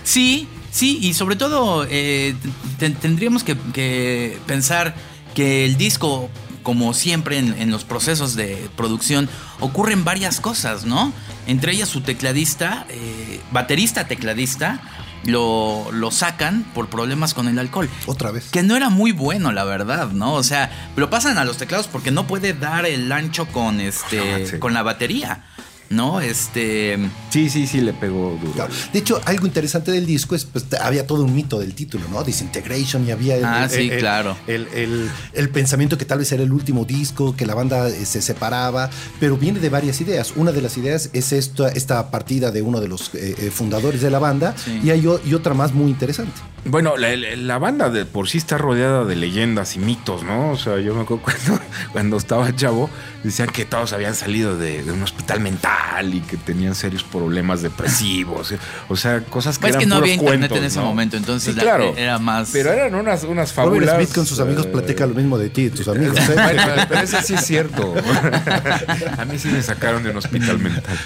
Sí, 0.03 0.49
Sí, 0.70 0.98
y 1.02 1.14
sobre 1.14 1.37
todo 1.37 1.87
eh, 1.88 2.34
tendríamos 2.78 3.44
que, 3.44 4.38
pensar 4.46 4.94
que 5.34 5.64
el 5.64 5.76
disco, 5.76 6.28
como 6.62 6.94
siempre 6.94 7.38
en, 7.38 7.70
los 7.70 7.84
procesos 7.84 8.34
de 8.34 8.68
producción, 8.76 9.28
ocurren 9.60 10.04
varias 10.04 10.40
cosas, 10.40 10.84
¿no? 10.84 11.12
Entre 11.46 11.72
ellas 11.72 11.88
su 11.88 12.02
tecladista, 12.02 12.87
eh, 12.90 13.40
baterista 13.50 14.06
tecladista, 14.06 14.80
lo, 15.25 15.90
lo, 15.92 16.10
sacan 16.10 16.64
por 16.75 16.88
problemas 16.88 17.34
con 17.34 17.48
el 17.48 17.58
alcohol. 17.58 17.88
Otra 18.06 18.30
vez. 18.30 18.50
Que 18.50 18.62
no 18.62 18.76
era 18.76 18.88
muy 18.88 19.12
bueno, 19.12 19.52
la 19.52 19.64
verdad, 19.64 20.10
¿no? 20.10 20.34
O 20.34 20.42
sea, 20.42 20.70
lo 20.96 21.10
pasan 21.10 21.38
a 21.38 21.44
los 21.44 21.56
teclados 21.56 21.88
porque 21.88 22.10
no 22.10 22.26
puede 22.26 22.54
dar 22.54 22.87
el 22.87 23.10
ancho 23.10 23.46
con 23.46 23.80
este. 23.80 24.58
con 24.58 24.75
la 24.75 24.82
batería. 24.82 25.44
¿No? 25.90 26.21
Este. 26.21 26.99
Sí, 27.30 27.49
sí, 27.50 27.66
sí, 27.66 27.80
le 27.80 27.92
pegó 27.92 28.38
duro. 28.42 28.68
De 28.92 28.99
hecho, 28.99 29.21
algo 29.25 29.47
interesante 29.47 29.90
del 29.90 30.07
disco 30.07 30.35
es, 30.35 30.45
pues, 30.45 30.66
había 30.80 31.07
todo 31.07 31.25
un 31.25 31.35
mito 31.35 31.59
del 31.59 31.75
título, 31.75 32.04
¿no? 32.11 32.23
Disintegration 32.25 33.07
y 33.07 33.11
había. 33.11 33.37
ah, 33.45 33.68
sí, 33.68 33.90
claro. 33.90 34.37
El, 34.47 35.11
pensamiento 35.52 35.97
que 35.97 36.04
tal 36.04 36.18
vez 36.18 36.30
era 36.33 36.42
el 36.42 36.52
último 36.52 36.85
disco, 36.85 37.35
que 37.35 37.47
la 37.47 37.54
banda 37.54 37.88
eh, 37.88 38.04
se 38.04 38.21
separaba, 38.21 38.90
pero 39.18 39.37
viene 39.37 39.61
de 39.61 39.71
varias 39.71 40.00
ideas. 40.00 40.35
Una 40.37 40.52
de 40.52 40.62
las 40.62 40.76
ideas 40.76 41.11
es 41.12 41.33
esta, 41.33 41.68
esta 41.68 42.11
partida 42.11 42.50
de 42.50 42.62
uno 42.62 42.80
de 42.80 42.88
los 42.88 43.14
eh, 43.14 43.35
eh, 43.38 43.50
fundadores 43.50 44.02
de 44.02 44.11
la 44.11 44.18
banda 44.18 44.54
y 44.83 44.90
hay 44.90 45.09
y 45.25 45.35
otra 45.35 45.54
más 45.54 45.73
muy 45.73 45.90
interesante. 45.90 46.33
Bueno, 46.64 46.95
la, 46.97 47.59
banda 47.59 47.88
de 47.88 48.04
por 48.04 48.28
sí 48.28 48.38
está 48.38 48.59
rodeada 48.59 49.04
de 49.04 49.16
leyendas 49.16 49.76
y 49.76 49.78
mitos, 49.78 50.23
¿no? 50.23 50.50
O 50.50 50.57
sea, 50.57 50.78
yo 50.80 50.95
me 50.95 51.02
acuerdo 51.02 51.23
cuando, 51.23 51.61
cuando 51.92 52.16
estaba 52.16 52.54
chavo, 52.54 52.90
decían 53.23 53.49
que 53.49 53.64
todos 53.64 53.92
habían 53.92 54.14
salido 54.14 54.57
de, 54.57 54.83
un 54.92 55.02
hospital 55.02 55.40
mental 55.40 55.77
y 56.12 56.20
que 56.20 56.37
tenían 56.37 56.75
serios 56.75 57.02
problemas 57.02 57.62
depresivos. 57.62 58.54
O 58.88 58.97
sea, 58.97 59.20
cosas 59.23 59.58
que 59.58 59.62
pues 59.62 59.70
eran 59.70 59.80
que 59.80 59.87
no 59.87 59.97
había 59.97 60.14
internet 60.14 60.52
en 60.52 60.64
ese 60.64 60.80
momento, 60.80 61.16
entonces 61.16 61.54
claro, 61.56 61.94
era 61.97 62.18
más. 62.18 62.50
Pero 62.52 62.73
eran 62.73 62.94
unas, 62.94 63.25
unas 63.25 63.52
fábulas. 63.52 63.90
Robert 63.90 64.04
Smith 64.04 64.14
con 64.14 64.26
sus 64.26 64.40
amigos 64.40 64.66
platica 64.66 65.06
lo 65.06 65.14
mismo 65.14 65.38
de 65.38 65.50
ti, 65.50 65.62
y 65.62 65.70
tus 65.70 65.88
amigos. 65.88 66.18
¿eh? 66.18 66.87
pero 66.88 67.00
eso 67.00 67.18
sí 67.23 67.35
es 67.35 67.44
cierto. 67.44 67.94
A 69.18 69.25
mí 69.25 69.38
sí 69.38 69.49
me 69.49 69.62
sacaron 69.62 70.02
de 70.02 70.11
un 70.11 70.16
hospital 70.16 70.58
mental. 70.58 70.99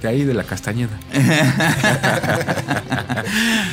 De 0.00 0.08
ahí 0.08 0.24
de 0.24 0.34
la 0.34 0.44
Castañeda. 0.44 0.98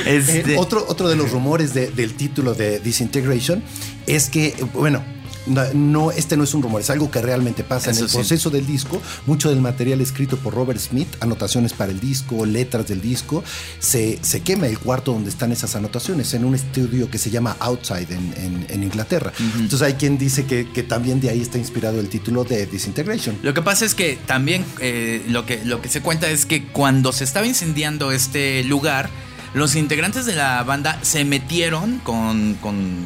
este... 0.05 0.53
Eh, 0.53 0.57
otro, 0.57 0.85
otro 0.87 1.07
de 1.07 1.15
los 1.15 1.31
rumores 1.31 1.73
del 1.73 2.13
título 2.15 2.53
de 2.53 2.79
Disintegration 2.79 3.63
es 4.07 4.29
que, 4.29 4.55
bueno, 4.73 5.03
no, 5.47 6.11
este 6.11 6.37
no 6.37 6.43
es 6.43 6.53
un 6.53 6.61
rumor, 6.61 6.81
es 6.81 6.89
algo 6.89 7.11
que 7.11 7.21
realmente 7.21 7.63
pasa. 7.63 7.91
en 7.91 7.97
el 7.97 8.07
proceso 8.07 8.49
del 8.49 8.65
disco, 8.65 9.01
mucho 9.25 9.49
del 9.49 9.61
material 9.61 10.01
escrito 10.01 10.37
por 10.37 10.53
Robert 10.53 10.79
Smith, 10.79 11.07
anotaciones 11.19 11.73
para 11.73 11.91
el 11.91 11.99
disco, 11.99 12.45
letras 12.45 12.87
del 12.87 13.01
disco, 13.01 13.43
se, 13.79 14.19
se 14.21 14.41
quema 14.41 14.67
el 14.67 14.79
cuarto 14.79 15.13
donde 15.13 15.29
están 15.29 15.51
esas 15.51 15.75
anotaciones, 15.75 16.33
en 16.33 16.45
un 16.45 16.55
estudio 16.55 17.09
que 17.09 17.17
se 17.17 17.29
llama 17.29 17.55
Outside 17.59 18.07
en, 18.11 18.83
Inglaterra. 18.85 19.33
Entonces 19.39 19.81
hay 19.81 19.93
quien 19.93 20.17
dice 20.17 20.45
que, 20.45 20.65
también 20.83 21.19
de 21.19 21.29
ahí 21.29 21.41
está 21.41 21.57
inspirado 21.57 21.99
el 21.99 22.09
título 22.09 22.43
de 22.43 22.65
Disintegration. 22.67 23.37
Lo 23.41 23.53
que 23.53 23.61
pasa 23.61 23.85
es 23.85 23.95
que 23.95 24.17
también 24.27 24.63
eh, 24.79 25.23
lo, 25.29 25.45
que, 25.45 25.63
lo 25.65 25.81
que 25.81 25.89
se 25.89 26.01
cuenta 26.01 26.29
es 26.29 26.45
que 26.45 26.67
cuando 26.67 27.11
se 27.11 27.23
estaba 27.23 27.47
incendiando 27.47 28.11
este 28.11 28.63
lugar, 28.65 29.09
los 29.53 29.75
integrantes 29.75 30.25
de 30.25 30.35
la 30.35 30.61
banda 30.63 30.99
se 31.01 31.25
metieron 31.25 31.99
con, 31.99 32.55
con 32.55 33.05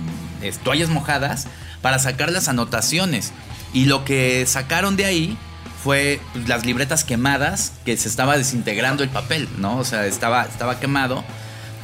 toallas 0.64 0.90
mojadas 0.90 1.48
para 1.82 2.00
sacar 2.00 2.32
las 2.32 2.48
anotaciones. 2.48 3.32
Y 3.74 3.86
lo 3.86 4.04
que 4.04 4.46
sacaron 4.46 4.96
de 4.96 5.06
ahí 5.06 5.38
fue 5.84 6.20
pues, 6.34 6.48
las 6.48 6.66
libretas 6.66 7.04
quemadas, 7.04 7.74
que 7.86 7.96
se 7.98 8.10
estaba 8.10 8.38
desintegrando 8.38 9.04
el 9.04 9.10
papel, 9.10 9.48
¿no? 9.58 9.78
O 9.78 9.86
sea, 9.86 10.06
estaba, 10.06 10.44
estaba 10.44 10.80
quemado. 10.80 11.24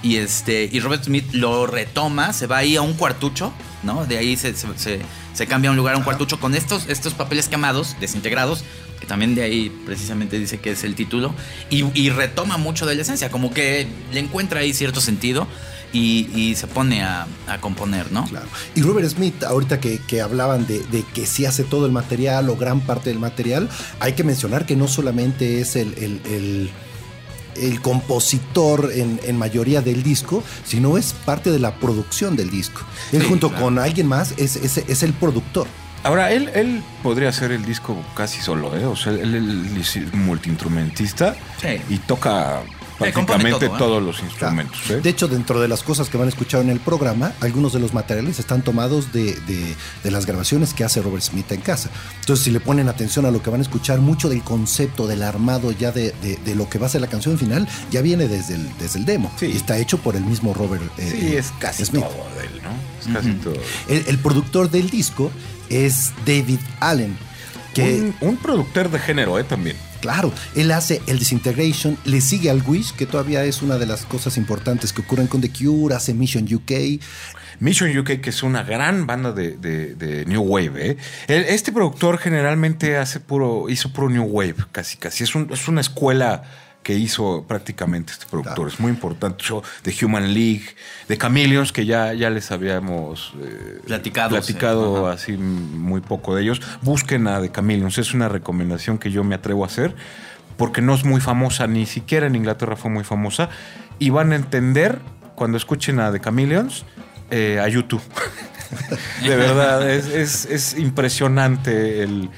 Y, 0.04 0.18
este, 0.18 0.70
y 0.72 0.80
Robert 0.82 1.04
Smith 1.04 1.26
lo 1.34 1.66
retoma, 1.66 2.34
se 2.34 2.46
va 2.46 2.58
ahí 2.58 2.76
a 2.76 2.82
un 2.82 2.94
cuartucho, 2.94 3.54
¿no? 3.82 4.06
De 4.06 4.18
ahí 4.18 4.38
se, 4.38 4.54
se, 4.56 5.48
cambia 5.48 5.70
a 5.70 5.72
un 5.72 5.78
lugar 5.78 5.96
a 5.96 5.98
un 5.98 6.04
cuartucho 6.04 6.40
con 6.40 6.54
estos, 6.54 6.88
estos 6.90 7.14
papeles 7.14 7.48
quemados, 7.48 7.96
desintegrados, 8.00 8.64
que 9.06 9.10
también 9.10 9.36
de 9.36 9.44
ahí 9.44 9.70
precisamente 9.86 10.40
dice 10.40 10.60
que 10.60 10.72
es 10.72 10.84
el 10.84 10.96
título, 10.96 11.34
y, 11.70 11.86
y 12.00 12.10
retoma 12.10 12.58
mucho 12.58 12.86
de 12.86 12.96
la 12.96 13.04
esencia, 13.04 13.30
como 13.30 13.54
que 13.54 13.88
le 14.12 14.20
encuentra 14.20 14.62
ahí 14.62 14.74
cierto 14.74 15.02
sentido 15.02 15.48
y, 15.96 16.56
se 16.56 16.68
pone 16.68 17.04
a, 17.04 17.28
componer, 17.62 18.12
¿no? 18.12 18.26
Claro. 18.26 18.48
Y 18.76 18.82
Robert 18.82 19.10
Smith, 19.10 19.44
ahorita 19.44 19.80
que, 19.80 20.22
hablaban 20.22 20.68
de, 20.68 21.04
que 21.14 21.26
si 21.26 21.46
hace 21.46 21.64
todo 21.64 21.86
el 21.86 21.92
material 21.92 22.50
o 22.50 22.56
gran 22.56 22.82
parte 22.82 23.10
del 23.10 23.20
material, 23.20 23.70
hay 24.00 24.14
que 24.14 24.24
mencionar 24.24 24.66
que 24.66 24.76
no 24.76 24.88
solamente 24.88 25.62
es 25.62 25.76
el, 25.76 25.94
el, 27.56 27.82
compositor 27.82 28.92
en, 28.94 29.38
mayoría 29.38 29.82
del 29.82 30.04
disco, 30.04 30.44
sino 30.66 30.98
es 30.98 31.14
parte 31.14 31.52
de 31.52 31.60
la 31.60 31.76
producción 31.76 32.36
del 32.36 32.50
disco. 32.50 32.82
Él 33.12 33.24
junto 33.24 33.54
con 33.54 33.80
alguien 33.80 34.08
más 34.08 34.34
es, 34.38 34.58
es, 34.58 35.04
el 35.04 35.14
productor. 35.14 35.68
Ahora, 36.06 36.32
él, 36.32 36.52
él 36.54 36.84
podría 37.02 37.30
hacer 37.30 37.52
el 37.52 37.66
disco 37.66 37.98
casi 38.16 38.40
solo, 38.40 38.78
¿eh? 38.78 38.86
O 38.86 38.96
sea, 38.96 39.12
él, 39.14 39.76
es 39.80 40.14
multiinstrumentista 40.14 41.36
y 41.90 41.98
toca 41.98 42.62
prácticamente 42.98 43.66
¿eh? 43.66 43.72
todos 43.78 44.02
los 44.02 44.22
instrumentos. 44.22 44.80
¿eh? 44.90 45.02
De 45.02 45.10
hecho, 45.10 45.28
dentro 45.28 45.60
de 45.60 45.68
las 45.68 45.84
cosas 45.84 46.10
que 46.10 46.18
van 46.18 46.28
a 46.28 46.30
escuchar 46.30 46.62
en 46.62 46.70
el 46.70 46.80
programa, 46.80 47.34
algunos 47.42 47.74
de 47.74 47.80
los 47.80 47.94
materiales 47.94 48.40
están 48.40 48.62
tomados 48.62 49.12
de, 49.12 49.76
las 50.04 50.26
grabaciones 50.26 50.74
que 50.74 50.84
hace 50.84 51.02
Robert 51.02 51.24
Smith 51.24 51.52
en 51.52 51.62
casa. 51.62 51.90
Entonces, 52.20 52.46
si 52.46 52.52
le 52.52 52.60
ponen 52.60 52.90
atención 52.90 53.26
a 53.26 53.32
lo 53.32 53.42
que 53.42 53.50
van 53.50 53.60
a 53.62 53.64
escuchar, 53.64 54.00
mucho 54.00 54.30
del 54.30 54.44
concepto, 54.44 55.08
del 55.08 55.24
armado 55.24 55.72
ya 55.72 55.92
de, 55.92 56.14
lo 56.56 56.70
que 56.70 56.80
va 56.80 56.88
a 56.88 56.90
ser 56.90 57.02
la 57.02 57.08
canción 57.08 57.38
final, 57.38 57.68
ya 57.92 58.02
viene 58.02 58.28
desde 58.28 58.56
el, 58.56 58.78
desde 58.78 59.00
el 59.00 59.06
demo. 59.06 59.32
Y 59.42 59.56
está 59.56 59.78
hecho 59.78 59.98
por 59.98 60.16
el 60.16 60.24
mismo 60.24 60.54
Robert 60.54 60.84
eh, 60.98 61.10
Sí, 61.12 61.36
es 61.36 61.52
casi 61.60 61.86
todo 61.86 62.04
de 62.38 62.46
él, 62.46 62.62
¿no? 62.64 62.70
Es 63.02 63.14
casi 63.14 63.32
todo. 63.34 63.56
El, 63.88 64.18
productor 64.20 64.70
del 64.70 64.90
disco 64.90 65.32
es 65.70 66.12
David 66.26 66.60
Allen. 66.80 67.18
Que, 67.74 68.14
un, 68.22 68.38
productor 68.38 68.90
de 68.90 69.00
género, 69.00 69.38
¿eh? 69.38 69.44
También. 69.44 69.76
Claro, 70.00 70.32
él 70.56 70.72
hace 70.72 71.02
el 71.08 71.20
Disintegration, 71.20 71.98
le 72.06 72.22
sigue 72.22 72.50
al 72.50 72.62
Wish, 72.66 72.94
que 72.94 73.06
todavía 73.06 73.44
es 73.44 73.62
una 73.62 73.78
de 73.78 73.86
las 73.86 74.06
cosas 74.06 74.38
importantes 74.38 74.94
que 74.94 75.02
ocurren 75.02 75.28
con 75.28 75.42
The 75.42 75.50
Cure, 75.50 75.94
hace 75.94 76.14
Mission 76.14 76.48
UK. 76.50 77.02
Mission 77.60 77.98
UK, 77.98 78.22
que 78.22 78.30
es 78.30 78.44
una 78.44 78.64
gran 78.64 79.08
banda 79.08 79.34
de, 79.34 80.24
New 80.28 80.44
Wave. 80.44 80.92
¿eh? 80.92 80.98
Este 81.28 81.72
productor 81.72 82.18
generalmente 82.18 82.98
hace 82.98 83.20
puro, 83.20 83.68
hizo 83.70 83.92
puro 83.92 84.10
New 84.10 84.24
Wave, 84.24 84.56
casi, 84.72 84.98
casi. 84.98 85.24
Es, 85.24 85.34
es 85.36 85.68
una 85.68 85.82
escuela 85.82 86.44
que 86.86 86.94
hizo 86.94 87.44
prácticamente 87.48 88.14
este 88.14 88.28
productor. 88.28 88.68
Es 88.68 88.80
muy 88.80 88.92
importante. 88.92 89.44
de 89.84 90.06
Human 90.06 90.36
League, 90.36 90.66
de 91.08 91.18
Chameleons, 91.18 91.72
que 91.72 91.84
ya, 91.84 92.14
ya 92.14 92.30
les 92.30 92.52
habíamos 92.52 93.34
eh, 93.42 93.80
platicado, 93.88 94.30
platicado 94.30 95.08
así 95.08 95.32
muy 95.32 96.02
poco 96.02 96.36
de 96.36 96.44
ellos. 96.44 96.62
Busquen 96.84 97.26
a 97.26 97.42
The 97.42 97.52
Chameleons. 97.52 97.98
Es 97.98 98.14
una 98.14 98.30
recomendación 98.30 99.00
que 99.00 99.10
yo 99.10 99.24
me 99.24 99.34
atrevo 99.34 99.64
a 99.64 99.66
hacer 99.66 99.96
porque 100.58 100.84
no 100.84 100.94
es 100.94 101.04
muy 101.04 101.22
famosa, 101.22 101.66
ni 101.66 101.88
siquiera 101.88 102.28
en 102.28 102.36
Inglaterra 102.36 102.76
fue 102.76 102.92
muy 102.92 103.04
famosa. 103.04 103.50
Y 103.98 104.12
van 104.12 104.32
a 104.32 104.36
entender 104.36 105.00
cuando 105.34 105.58
escuchen 105.58 106.00
a 106.00 106.12
The 106.12 106.22
Chameleons 106.22 106.86
eh, 107.32 107.60
a 107.60 107.68
YouTube. 107.68 108.04
de 109.24 109.36
verdad, 109.36 109.90
es, 109.90 110.76
impresionante 110.78 112.04
el, 112.04 112.30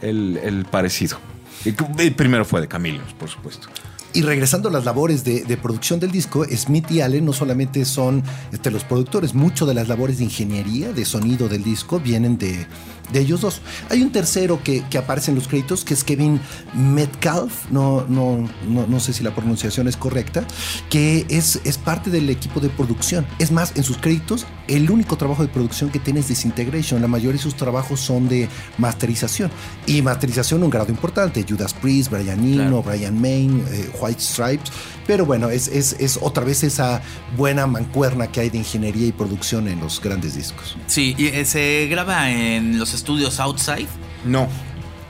el 0.00 0.64
parecido. 0.70 1.18
Y 1.66 1.72
primero 2.12 2.46
fue 2.46 2.62
de 2.62 2.68
Chameleons, 2.68 3.12
por 3.12 3.28
supuesto. 3.28 3.68
Y 4.12 4.22
regresando 4.22 4.68
a 4.68 4.72
las 4.72 4.84
labores 4.84 5.24
de, 5.24 5.56
producción 5.56 6.00
del 6.00 6.10
disco, 6.10 6.44
Smith 6.44 6.90
y 6.90 7.00
Allen 7.00 7.24
no 7.24 7.32
solamente 7.32 7.84
son 7.84 8.22
este, 8.52 8.70
los 8.70 8.84
productores, 8.84 9.34
mucho 9.34 9.66
de 9.66 9.74
las 9.74 9.88
labores 9.88 10.18
de 10.18 10.24
ingeniería, 10.24 10.92
de 10.92 11.04
sonido 11.04 11.48
del 11.48 11.62
disco, 11.62 12.00
vienen 12.00 12.36
de, 12.36 12.66
de 13.12 13.20
ellos 13.20 13.40
dos. 13.40 13.60
Hay 13.88 14.02
un 14.02 14.12
tercero 14.12 14.62
que, 14.62 14.84
aparece 14.98 15.30
en 15.30 15.36
los 15.36 15.48
créditos, 15.48 15.84
que 15.84 15.94
es 15.94 16.04
Kevin 16.04 16.40
Metcalf, 16.74 17.70
no, 17.70 18.04
no, 18.08 18.48
no, 18.66 19.00
sé 19.00 19.12
si 19.12 19.22
la 19.22 19.34
pronunciación 19.34 19.88
es 19.88 19.96
correcta, 19.96 20.44
que 20.88 21.26
es, 21.28 21.60
es 21.64 21.78
parte 21.78 22.10
del 22.10 22.28
equipo 22.30 22.60
de 22.60 22.68
producción. 22.68 23.26
Es 23.38 23.52
más, 23.52 23.72
en 23.76 23.84
sus 23.84 23.98
créditos, 23.98 24.46
el 24.70 24.90
único 24.90 25.16
trabajo 25.16 25.42
de 25.42 25.48
producción 25.48 25.90
que 25.90 25.98
tiene 25.98 26.20
es 26.20 26.28
Disintegration. 26.28 27.02
La 27.02 27.08
mayoría 27.08 27.36
de 27.36 27.42
sus 27.42 27.56
trabajos 27.56 28.00
son 28.00 28.28
de 28.28 28.48
masterización. 28.78 29.50
Y 29.86 30.00
masterización 30.00 30.62
un 30.62 30.70
grado 30.70 30.90
importante. 30.90 31.44
Judas 31.46 31.74
Priest, 31.74 32.10
Brian 32.10 32.40
Eno, 32.40 32.82
Brian 32.82 33.20
Main, 33.20 33.64
eh, 33.70 33.90
White 34.00 34.20
Stripes. 34.20 34.70
Pero 35.06 35.26
bueno, 35.26 35.50
es, 35.50 35.68
es, 35.68 35.96
es 35.98 36.18
otra 36.22 36.44
vez 36.44 36.62
esa 36.62 37.02
buena 37.36 37.66
mancuerna 37.66 38.28
que 38.28 38.40
hay 38.40 38.50
de 38.50 38.58
ingeniería 38.58 39.08
y 39.08 39.12
producción 39.12 39.66
en 39.68 39.80
los 39.80 40.00
grandes 40.00 40.36
discos. 40.36 40.76
Sí, 40.86 41.14
y 41.18 41.26
eh, 41.26 41.44
se 41.44 41.88
graba 41.90 42.30
en 42.30 42.78
los 42.78 42.94
estudios 42.94 43.40
Outside? 43.40 43.88
No, 44.24 44.48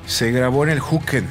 se 0.07 0.31
grabó 0.31 0.65
en 0.65 0.71
el 0.71 0.81
Hooked 0.81 1.25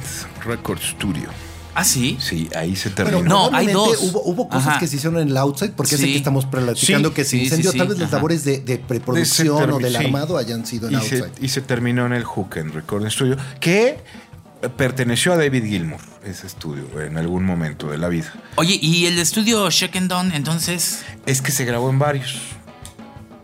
Record 0.44 0.78
Studio. 0.80 1.30
¿Ah, 1.74 1.84
sí? 1.84 2.16
Sí, 2.20 2.48
ahí 2.56 2.76
se 2.76 2.90
terminó. 2.90 3.22
no, 3.22 3.50
hay 3.54 3.68
dos. 3.68 3.98
Hubo, 4.00 4.48
cosas 4.48 4.78
que 4.78 4.86
se 4.86 4.96
hicieron 4.96 5.20
en 5.20 5.28
el 5.28 5.36
outside, 5.36 5.72
porque 5.72 5.94
es 5.94 6.00
el 6.00 6.12
que 6.12 6.16
estamos 6.16 6.46
platicando 6.46 7.14
que 7.14 7.24
se 7.24 7.38
incendió. 7.38 7.72
Tal 7.72 7.88
vez 7.88 7.98
las 7.98 8.10
labores 8.12 8.44
de, 8.44 8.82
preproducción 8.86 9.70
o 9.70 9.78
del 9.78 9.96
armado 9.96 10.36
hayan 10.36 10.66
sido 10.66 10.88
en 10.88 10.94
y 10.94 10.96
outside. 10.96 11.30
Se, 11.36 11.44
y 11.44 11.48
se 11.48 11.60
terminó 11.60 12.06
en 12.06 12.12
el 12.12 12.24
Hooked 12.24 12.72
Record 12.72 13.08
Studio, 13.10 13.36
que 13.60 13.98
perteneció 14.76 15.32
a 15.32 15.36
David 15.36 15.64
Gilmour, 15.64 16.00
ese 16.24 16.46
estudio, 16.46 17.00
en 17.00 17.16
algún 17.16 17.44
momento 17.44 17.90
de 17.90 17.98
la 17.98 18.08
vida. 18.08 18.32
Oye, 18.56 18.78
¿y 18.80 19.06
el 19.06 19.18
estudio 19.18 19.70
Shackendon 19.70 20.32
entonces? 20.32 21.02
Es 21.24 21.40
que 21.40 21.50
se 21.50 21.64
grabó 21.64 21.88
en 21.88 21.98
varios. 21.98 22.38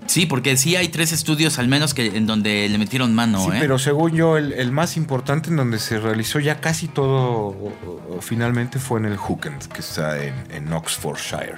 Sí, 0.06 0.26
porque 0.26 0.56
sí 0.56 0.76
hay 0.76 0.88
tres 0.88 1.12
estudios 1.12 1.58
al 1.58 1.68
menos 1.68 1.94
que 1.94 2.16
en 2.16 2.26
donde 2.26 2.68
le 2.68 2.78
metieron 2.78 3.14
mano. 3.14 3.44
Sí, 3.44 3.50
¿eh? 3.52 3.56
pero 3.60 3.78
según 3.78 4.12
yo, 4.12 4.36
el, 4.36 4.72
más 4.72 4.96
importante 4.96 5.50
en 5.50 5.56
donde 5.56 5.78
se 5.78 5.98
realizó 5.98 6.38
ya 6.40 6.60
casi 6.60 6.88
todo 6.88 7.54
finalmente 8.20 8.78
fue 8.78 9.00
en 9.00 9.06
el 9.06 9.16
Hookend, 9.16 9.68
que 9.68 9.80
está 9.80 10.16
en, 10.22 10.72
Oxfordshire, 10.72 11.56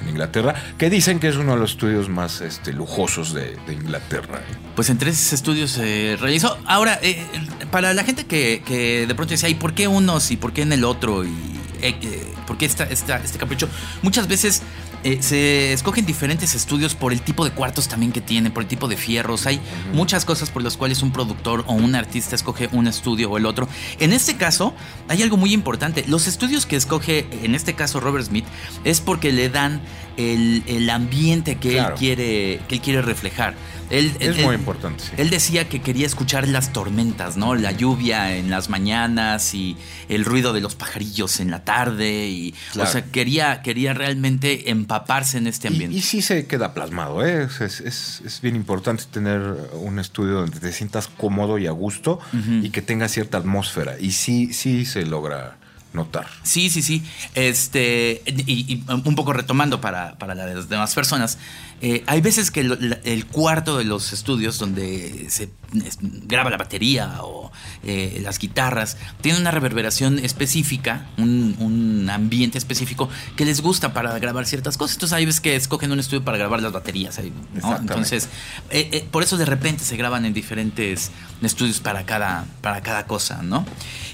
en 0.00 0.08
Inglaterra, 0.08 0.54
que 0.78 0.90
dicen 0.90 1.18
que 1.20 1.28
es 1.28 1.36
uno 1.36 1.54
de 1.54 1.60
los 1.60 1.72
estudios 1.72 2.08
más 2.08 2.40
este, 2.40 2.72
lujosos 2.72 3.34
de, 3.34 3.56
Inglaterra. 3.68 4.40
Pues 4.74 4.90
en 4.90 4.98
tres 4.98 5.32
estudios 5.32 5.70
se 5.70 6.16
realizó. 6.20 6.58
Ahora, 6.66 6.98
eh, 7.02 7.24
para 7.70 7.94
la 7.94 8.04
gente 8.04 8.26
que, 8.26 9.06
de 9.06 9.14
pronto 9.14 9.32
decía, 9.32 9.48
¿y 9.48 9.54
por 9.54 9.74
qué 9.74 9.88
unos 9.88 10.30
y 10.30 10.36
por 10.36 10.52
qué 10.52 10.62
en 10.62 10.72
el 10.72 10.84
otro? 10.84 11.24
¿Y 11.24 11.60
eh, 11.82 12.34
por 12.46 12.58
qué 12.58 12.66
esta, 12.66 12.84
este 12.84 13.38
capricho? 13.38 13.68
Muchas 14.02 14.28
veces 14.28 14.62
eh, 15.02 15.18
se 15.20 15.72
escogen 15.72 16.04
diferentes 16.04 16.54
estudios 16.54 16.94
por 16.94 17.12
el 17.12 17.22
tipo 17.22 17.44
de 17.44 17.52
cuartos 17.52 17.88
también 17.88 18.12
que 18.12 18.20
tiene, 18.20 18.50
por 18.50 18.62
el 18.62 18.68
tipo 18.68 18.88
de 18.88 18.96
fierros. 18.96 19.46
Hay 19.46 19.60
muchas 19.94 20.24
cosas 20.24 20.50
por 20.50 20.62
las 20.62 20.76
cuales 20.76 21.02
un 21.02 21.12
productor 21.12 21.64
o 21.66 21.74
un 21.74 21.94
artista 21.94 22.34
escoge 22.34 22.68
un 22.72 22.86
estudio 22.86 23.30
o 23.30 23.38
el 23.38 23.46
otro. 23.46 23.68
En 23.98 24.12
este 24.12 24.36
caso, 24.36 24.74
hay 25.08 25.22
algo 25.22 25.36
muy 25.36 25.52
importante. 25.52 26.04
Los 26.06 26.26
estudios 26.26 26.66
que 26.66 26.76
escoge, 26.76 27.26
en 27.42 27.54
este 27.54 27.74
caso 27.74 28.00
Robert 28.00 28.26
Smith, 28.26 28.44
es 28.84 29.00
porque 29.00 29.32
le 29.32 29.48
dan 29.48 29.80
el, 30.16 30.90
ambiente 30.90 31.56
que, 31.56 31.78
él 31.78 31.86
quiere, 31.98 32.60
que 32.68 32.74
él 32.74 32.80
quiere 32.80 33.02
reflejar. 33.02 33.54
Él, 33.90 34.14
es 34.20 34.38
muy 34.44 34.54
importante. 34.54 35.04
Él 35.16 35.30
decía 35.30 35.68
que 35.68 35.82
quería 35.82 36.06
escuchar 36.06 36.46
las 36.46 36.72
tormentas, 36.72 37.36
¿no? 37.36 37.54
La 37.54 37.72
lluvia 37.72 38.36
en 38.36 38.50
las 38.50 38.68
mañanas 38.68 39.54
y 39.54 39.76
el 40.08 40.24
ruido 40.24 40.52
de 40.52 40.60
los 40.60 40.76
pajarillos 40.76 41.40
en 41.40 41.50
la 41.50 41.64
tarde. 41.64 42.28
Y, 42.28 42.54
O 42.78 42.86
sea, 42.86 43.04
quería, 43.04 43.62
quería 43.62 43.92
realmente 43.92 44.70
empaparse 44.70 45.38
en 45.38 45.46
este 45.46 45.68
ambiente. 45.68 45.96
Y, 45.96 46.02
sí 46.02 46.22
se 46.22 46.46
queda 46.46 46.72
plasmado, 46.72 47.26
¿eh? 47.26 47.48
Es, 47.60 47.80
es, 47.80 48.40
bien 48.40 48.56
importante 48.56 49.04
tener 49.10 49.40
un 49.74 49.98
estudio 49.98 50.34
donde 50.34 50.60
te 50.60 50.72
sientas 50.72 51.08
cómodo 51.08 51.58
y 51.58 51.66
a 51.66 51.72
gusto 51.72 52.20
y 52.62 52.70
que 52.70 52.82
tenga 52.82 53.08
cierta 53.08 53.38
atmósfera. 53.38 53.98
Y 53.98 54.12
sí, 54.12 54.52
sí 54.52 54.84
se 54.86 55.04
logra 55.04 55.59
notar. 55.92 56.26
Sí, 56.42 56.70
sí, 56.70 56.82
sí. 56.82 57.02
Este, 57.34 58.22
y, 58.26 58.84
un 58.88 59.14
poco 59.14 59.32
retomando 59.32 59.80
para, 59.80 60.16
para 60.18 60.34
las 60.34 60.68
demás 60.68 60.94
personas, 60.94 61.38
eh, 61.82 62.04
hay 62.06 62.20
veces 62.20 62.50
que 62.50 62.60
el, 62.60 63.26
cuarto 63.26 63.78
de 63.78 63.84
los 63.84 64.12
estudios 64.12 64.58
donde 64.58 65.26
se 65.30 65.48
graba 66.26 66.50
la 66.50 66.58
batería 66.58 67.22
o 67.22 67.50
eh, 67.84 68.20
las 68.22 68.38
guitarras 68.38 68.98
tiene 69.22 69.38
una 69.38 69.50
reverberación 69.50 70.18
específica, 70.18 71.06
un, 71.16 72.08
ambiente 72.10 72.58
específico 72.58 73.08
que 73.36 73.44
les 73.44 73.62
gusta 73.62 73.94
para 73.94 74.18
grabar 74.18 74.44
ciertas 74.44 74.76
cosas. 74.76 74.96
Entonces 74.96 75.16
hay 75.16 75.24
veces 75.24 75.40
que 75.40 75.56
escogen 75.56 75.90
un 75.92 76.00
estudio 76.00 76.22
para 76.22 76.36
grabar 76.36 76.60
las 76.60 76.72
baterías. 76.72 77.18
Entonces, 77.18 78.28
eh, 78.70 79.06
por 79.10 79.22
eso 79.22 79.38
de 79.38 79.46
repente 79.46 79.84
se 79.84 79.96
graban 79.96 80.26
en 80.26 80.34
diferentes 80.34 81.12
estudios 81.40 81.80
para 81.80 82.04
cada, 82.04 82.44
para 82.60 82.82
cada 82.82 83.06
cosa, 83.06 83.42
¿no? 83.42 83.64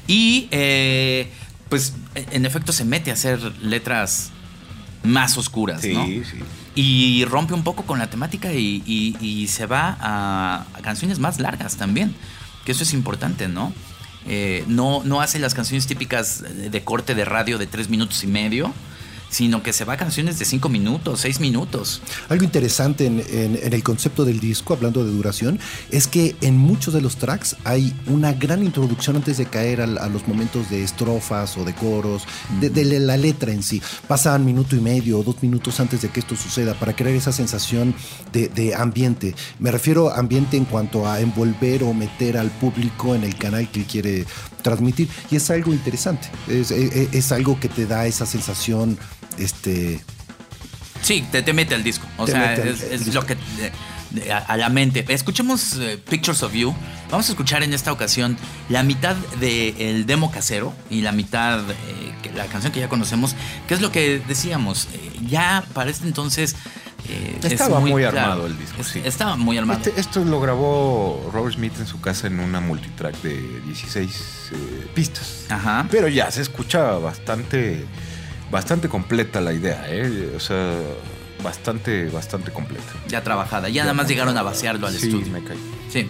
Y 0.07 0.49
pues 1.69 1.95
en 2.15 2.47
efecto 2.47 2.73
se 2.73 2.85
mete 2.85 3.11
a 3.11 3.15
hacer 3.15 3.41
letras 3.63 4.31
más 5.03 5.37
oscuras, 5.37 5.85
¿no? 5.85 6.07
Sí, 6.07 6.23
sí. 6.25 6.39
Y 6.75 7.25
rompe 7.25 7.55
un 7.55 7.65
poco 7.65 7.85
con 7.85 7.99
la 7.99 8.11
temática 8.11 8.53
y, 8.53 9.47
se 9.49 9.67
va 9.67 9.97
a, 10.01 10.67
canciones 10.83 11.19
más 11.19 11.41
largas 11.41 11.77
también, 11.77 12.15
que 12.65 12.73
eso 12.73 12.83
es 12.83 12.93
importante, 12.93 13.49
¿no? 13.49 13.73
Eh, 14.29 14.65
no, 14.67 15.03
no 15.05 15.21
hace 15.21 15.39
las 15.39 15.55
canciones 15.55 15.87
típicas 15.87 16.43
de 16.43 16.85
corte 16.85 17.15
de 17.15 17.25
radio 17.25 17.59
de 17.59 17.67
tres 17.67 17.89
minutos 17.89 18.23
y 18.25 18.27
medio, 18.27 18.75
sino 19.29 19.63
que 19.63 19.73
se 19.73 19.85
va 19.85 19.95
a 19.95 19.97
canciones 19.97 20.39
de 20.39 20.45
cinco 20.45 20.69
minutos, 20.69 21.21
seis 21.21 21.41
minutos. 21.41 22.01
Algo 22.29 22.45
interesante 22.45 23.07
en, 23.07 23.21
el 23.73 23.83
concepto 23.83 24.25
del 24.25 24.41
disco, 24.41 24.75
hablando 24.75 25.05
de 25.05 25.11
duración, 25.11 25.59
es 25.91 26.07
que 26.07 26.37
en 26.41 26.57
muchos 26.57 26.95
de 26.95 27.01
los 27.01 27.17
tracks 27.17 27.57
hay 27.65 27.95
una 28.07 28.33
gran 28.33 28.65
introducción 28.65 29.17
antes 29.17 29.37
de 29.39 29.47
caer 29.47 29.81
a, 29.81 29.87
los 29.87 30.29
momentos 30.29 30.71
de 30.71 30.83
estrofas 30.83 31.57
o 31.57 31.65
de 31.65 31.75
coros, 31.75 32.25
de, 32.61 32.85
la 33.01 33.17
letra 33.17 33.53
en 33.53 33.63
sí. 33.63 33.83
Pasan 34.09 34.45
minuto 34.45 34.77
y 34.77 34.81
medio 34.81 35.19
o 35.19 35.23
dos 35.23 35.43
minutos 35.43 35.81
antes 35.81 36.03
de 36.03 36.09
que 36.09 36.21
esto 36.21 36.37
suceda 36.37 36.75
para 36.75 36.95
crear 36.95 37.15
esa 37.15 37.33
sensación 37.33 37.95
de, 38.33 38.75
ambiente. 38.75 39.35
Me 39.59 39.71
refiero 39.71 40.11
a 40.11 40.19
ambiente 40.19 40.57
en 40.57 40.65
cuanto 40.65 41.09
a 41.09 41.21
envolver 41.21 41.83
o 41.83 41.93
meter 41.93 42.37
al 42.37 42.51
público 42.51 43.15
en 43.15 43.25
el 43.25 43.37
canal 43.37 43.71
que 43.71 43.85
quiere 43.85 44.25
transmitir. 44.63 45.09
Y 45.31 45.37
es 45.37 45.51
algo 45.51 45.73
interesante, 45.73 46.29
es, 46.49 46.71
es 46.71 47.33
algo 47.33 47.59
que 47.61 47.69
te 47.69 47.87
da 47.87 48.07
esa 48.07 48.27
sensación 48.27 48.99
este... 49.39 50.01
Sí, 51.03 51.25
te, 51.31 51.43
te 51.43 51.53
mete 51.53 51.75
al 51.75 51.85
disco. 51.85 52.07
O 52.19 52.27
sea, 52.27 52.55
es, 52.55 53.15
lo 53.15 53.25
que... 53.25 53.37
a, 54.49 54.57
la 54.57 54.69
mente. 54.69 55.05
Escuchemos 55.09 55.77
eh, 55.79 55.99
Pictures 56.09 56.43
of 56.43 56.53
You. 56.53 56.75
Vamos 57.11 57.29
a 57.29 57.33
escuchar 57.33 57.63
en 57.63 57.73
esta 57.73 57.93
ocasión 57.93 58.37
la 58.69 58.83
mitad 58.83 59.15
del 59.39 60.07
demo 60.07 60.31
casero 60.31 60.73
y 60.91 61.03
la 61.03 61.13
mitad, 61.13 61.61
eh, 61.71 62.33
la 62.35 62.47
canción 62.47 62.73
que 62.73 62.81
ya 62.81 62.89
conocemos, 62.89 63.37
que 63.69 63.75
es 63.75 63.81
lo 63.81 63.93
que 63.93 64.21
decíamos. 64.27 64.89
Eh, 64.93 65.13
ya 65.29 65.65
para 65.75 65.91
este 65.91 66.07
entonces... 66.07 66.57
estaba 67.45 67.79
muy, 67.79 68.03
armado 68.03 68.47
el 68.47 68.59
disco, 68.59 68.83
sí. 68.83 69.01
Estaba 69.05 69.37
muy 69.37 69.57
armado. 69.59 69.79
Este, 69.79 70.01
esto 70.01 70.25
lo 70.25 70.41
grabó 70.41 71.31
Robert 71.33 71.55
Smith 71.55 71.75
en 71.79 71.87
su 71.87 72.01
casa 72.01 72.27
en 72.27 72.41
una 72.41 72.61
multitrack 72.61 73.23
de 73.23 73.61
16 73.61 74.51
pistas. 74.93 75.45
Ajá. 75.49 75.87
Pero 75.89 76.09
ya 76.09 76.29
se 76.33 76.43
escuchaba 76.43 76.99
bastante 76.99 77.87
bastante 78.51 78.89
completa 78.89 79.41
la 79.41 79.53
idea, 79.53 79.85
¿eh? 79.89 80.33
O 80.37 80.41
sea, 80.41 80.75
bastante, 81.43 82.09
bastante 82.09 82.51
completa. 82.51 82.93
Ya 83.09 83.23
trabajada. 83.23 83.69
Ya, 83.69 83.83
nada 83.83 83.95
más 83.95 84.09
llegaron 84.09 84.37
a 84.37 84.43
vaciarlo 84.43 84.87
al 84.87 84.95
estudio. 84.95 85.27
Me 85.33 85.43
caí. 85.43 85.59
Sí. 85.93 86.09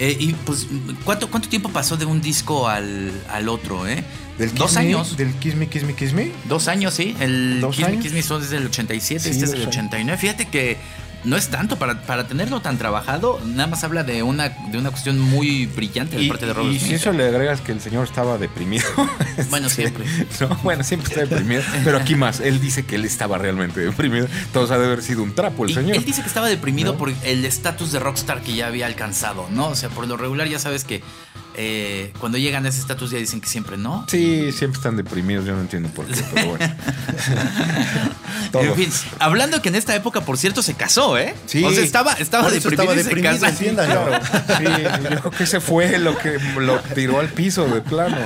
Eh, 0.00 0.16
y 0.18 0.32
pues, 0.32 0.68
¿cuánto, 1.04 1.28
¿cuánto 1.28 1.48
tiempo 1.48 1.70
pasó 1.70 1.96
de 1.96 2.04
un 2.04 2.20
disco 2.20 2.68
al, 2.68 3.10
al 3.30 3.48
otro, 3.48 3.86
eh? 3.88 4.04
Dos 4.54 4.76
años. 4.76 5.16
¿Del 5.16 5.34
Kiss 5.34 5.56
Me, 5.56 5.68
Kiss 5.68 5.82
Me, 5.82 5.94
Kiss 5.94 6.12
Me? 6.12 6.30
Dos 6.48 6.68
años, 6.68 6.94
sí. 6.94 7.16
El 7.18 7.60
¿Dos 7.60 7.74
Kiss 7.74 7.86
años? 7.86 7.96
Me, 7.98 8.02
Kiss 8.04 8.12
Me 8.12 8.22
son 8.22 8.40
desde 8.40 8.58
el 8.58 8.66
87, 8.66 9.28
este 9.28 9.44
es 9.44 9.50
del 9.50 9.66
89. 9.66 10.16
Fíjate 10.20 10.46
que 10.46 10.76
no 11.24 11.36
es 11.36 11.48
tanto 11.48 11.78
para, 11.78 12.02
para 12.02 12.26
tenerlo 12.26 12.60
tan 12.60 12.78
trabajado, 12.78 13.40
nada 13.44 13.66
más 13.66 13.84
habla 13.84 14.04
de 14.04 14.22
una, 14.22 14.48
de 14.48 14.78
una 14.78 14.90
cuestión 14.90 15.18
muy 15.18 15.66
brillante 15.66 16.16
de 16.16 16.28
parte 16.28 16.46
de 16.46 16.52
Robert 16.52 16.74
Y 16.74 16.78
si 16.78 16.94
eso 16.94 17.12
le 17.12 17.26
agregas 17.26 17.60
que 17.60 17.72
el 17.72 17.80
señor 17.80 18.04
estaba 18.04 18.38
deprimido. 18.38 18.84
Bueno, 19.50 19.68
siempre. 19.68 20.04
bueno, 20.64 20.82
siempre 20.82 21.10
está 21.10 21.20
deprimido. 21.24 21.62
Pero 21.84 21.98
aquí 21.98 22.16
más, 22.16 22.40
él 22.40 22.60
dice 22.60 22.84
que 22.84 22.96
él 22.96 23.04
estaba 23.04 23.38
realmente 23.38 23.80
deprimido. 23.80 24.26
Todos 24.52 24.70
ha 24.72 24.78
de 24.78 24.86
haber 24.86 25.02
sido 25.02 25.22
un 25.22 25.34
trapo 25.34 25.64
el 25.64 25.72
señor. 25.72 25.96
Él 25.96 26.04
dice 26.04 26.22
que 26.22 26.28
estaba 26.28 26.48
deprimido 26.48 26.96
por 26.96 27.12
el 27.22 27.44
estatus 27.44 27.92
de 27.92 28.00
rockstar 28.00 28.42
que 28.42 28.54
ya 28.54 28.66
había 28.66 28.86
alcanzado, 28.86 29.48
¿no? 29.50 29.68
O 29.68 29.74
sea, 29.76 29.88
por 29.90 30.06
lo 30.06 30.16
regular 30.16 30.48
ya 30.48 30.58
sabes 30.58 30.84
que 30.84 31.02
eh, 31.60 32.12
cuando 32.20 32.38
llegan 32.38 32.64
a 32.66 32.68
ese 32.68 32.80
estatus 32.80 33.10
ya 33.10 33.18
dicen 33.18 33.40
que 33.40 33.48
siempre 33.48 33.76
no. 33.76 34.06
Sí, 34.08 34.52
siempre 34.52 34.78
están 34.78 34.96
deprimidos, 34.96 35.44
yo 35.44 35.54
no 35.54 35.60
entiendo 35.60 35.88
por 35.88 36.06
qué, 36.06 36.14
pero 36.32 36.50
bueno. 36.50 36.74
en 38.52 38.74
fin, 38.76 38.88
hablando 39.18 39.60
que 39.60 39.68
en 39.68 39.74
esta 39.74 39.96
época, 39.96 40.20
por 40.20 40.38
cierto, 40.38 40.62
se 40.62 40.74
casó, 40.74 41.18
¿eh? 41.18 41.34
Sí. 41.46 41.64
O 41.64 41.72
sea, 41.72 41.82
estaba, 41.82 42.12
estaba 42.12 42.48
deprimido, 42.48 42.94
y 42.94 43.02
se 43.02 43.20
casó. 43.20 43.46
Sí, 44.58 44.64
yo 44.64 45.20
creo 45.20 45.30
que 45.32 45.44
ese 45.44 45.60
fue 45.60 45.98
lo 45.98 46.16
que 46.16 46.38
lo 46.60 46.78
tiró 46.94 47.18
al 47.18 47.28
piso 47.28 47.66
de 47.66 47.80
plano. 47.80 48.16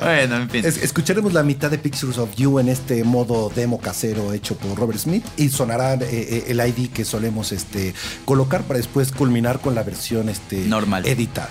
Bueno, 0.00 0.36
en 0.36 0.48
fin. 0.48 0.64
escucharemos 0.64 1.32
la 1.32 1.42
mitad 1.42 1.70
de 1.70 1.78
Pictures 1.78 2.18
of 2.18 2.34
You 2.36 2.60
en 2.60 2.68
este 2.68 3.02
modo 3.02 3.50
demo 3.54 3.80
casero 3.80 4.32
hecho 4.32 4.56
por 4.56 4.78
Robert 4.78 5.00
Smith 5.00 5.24
y 5.36 5.48
sonará 5.48 5.94
eh, 5.94 6.06
eh, 6.10 6.44
el 6.48 6.60
ID 6.60 6.90
que 6.90 7.04
solemos 7.04 7.50
este, 7.50 7.94
colocar 8.24 8.62
para 8.62 8.78
después 8.78 9.10
culminar 9.10 9.60
con 9.60 9.74
la 9.74 9.82
versión 9.82 10.28
este, 10.28 10.58
normal 10.66 11.06
editada. 11.06 11.50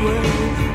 de 0.00 0.69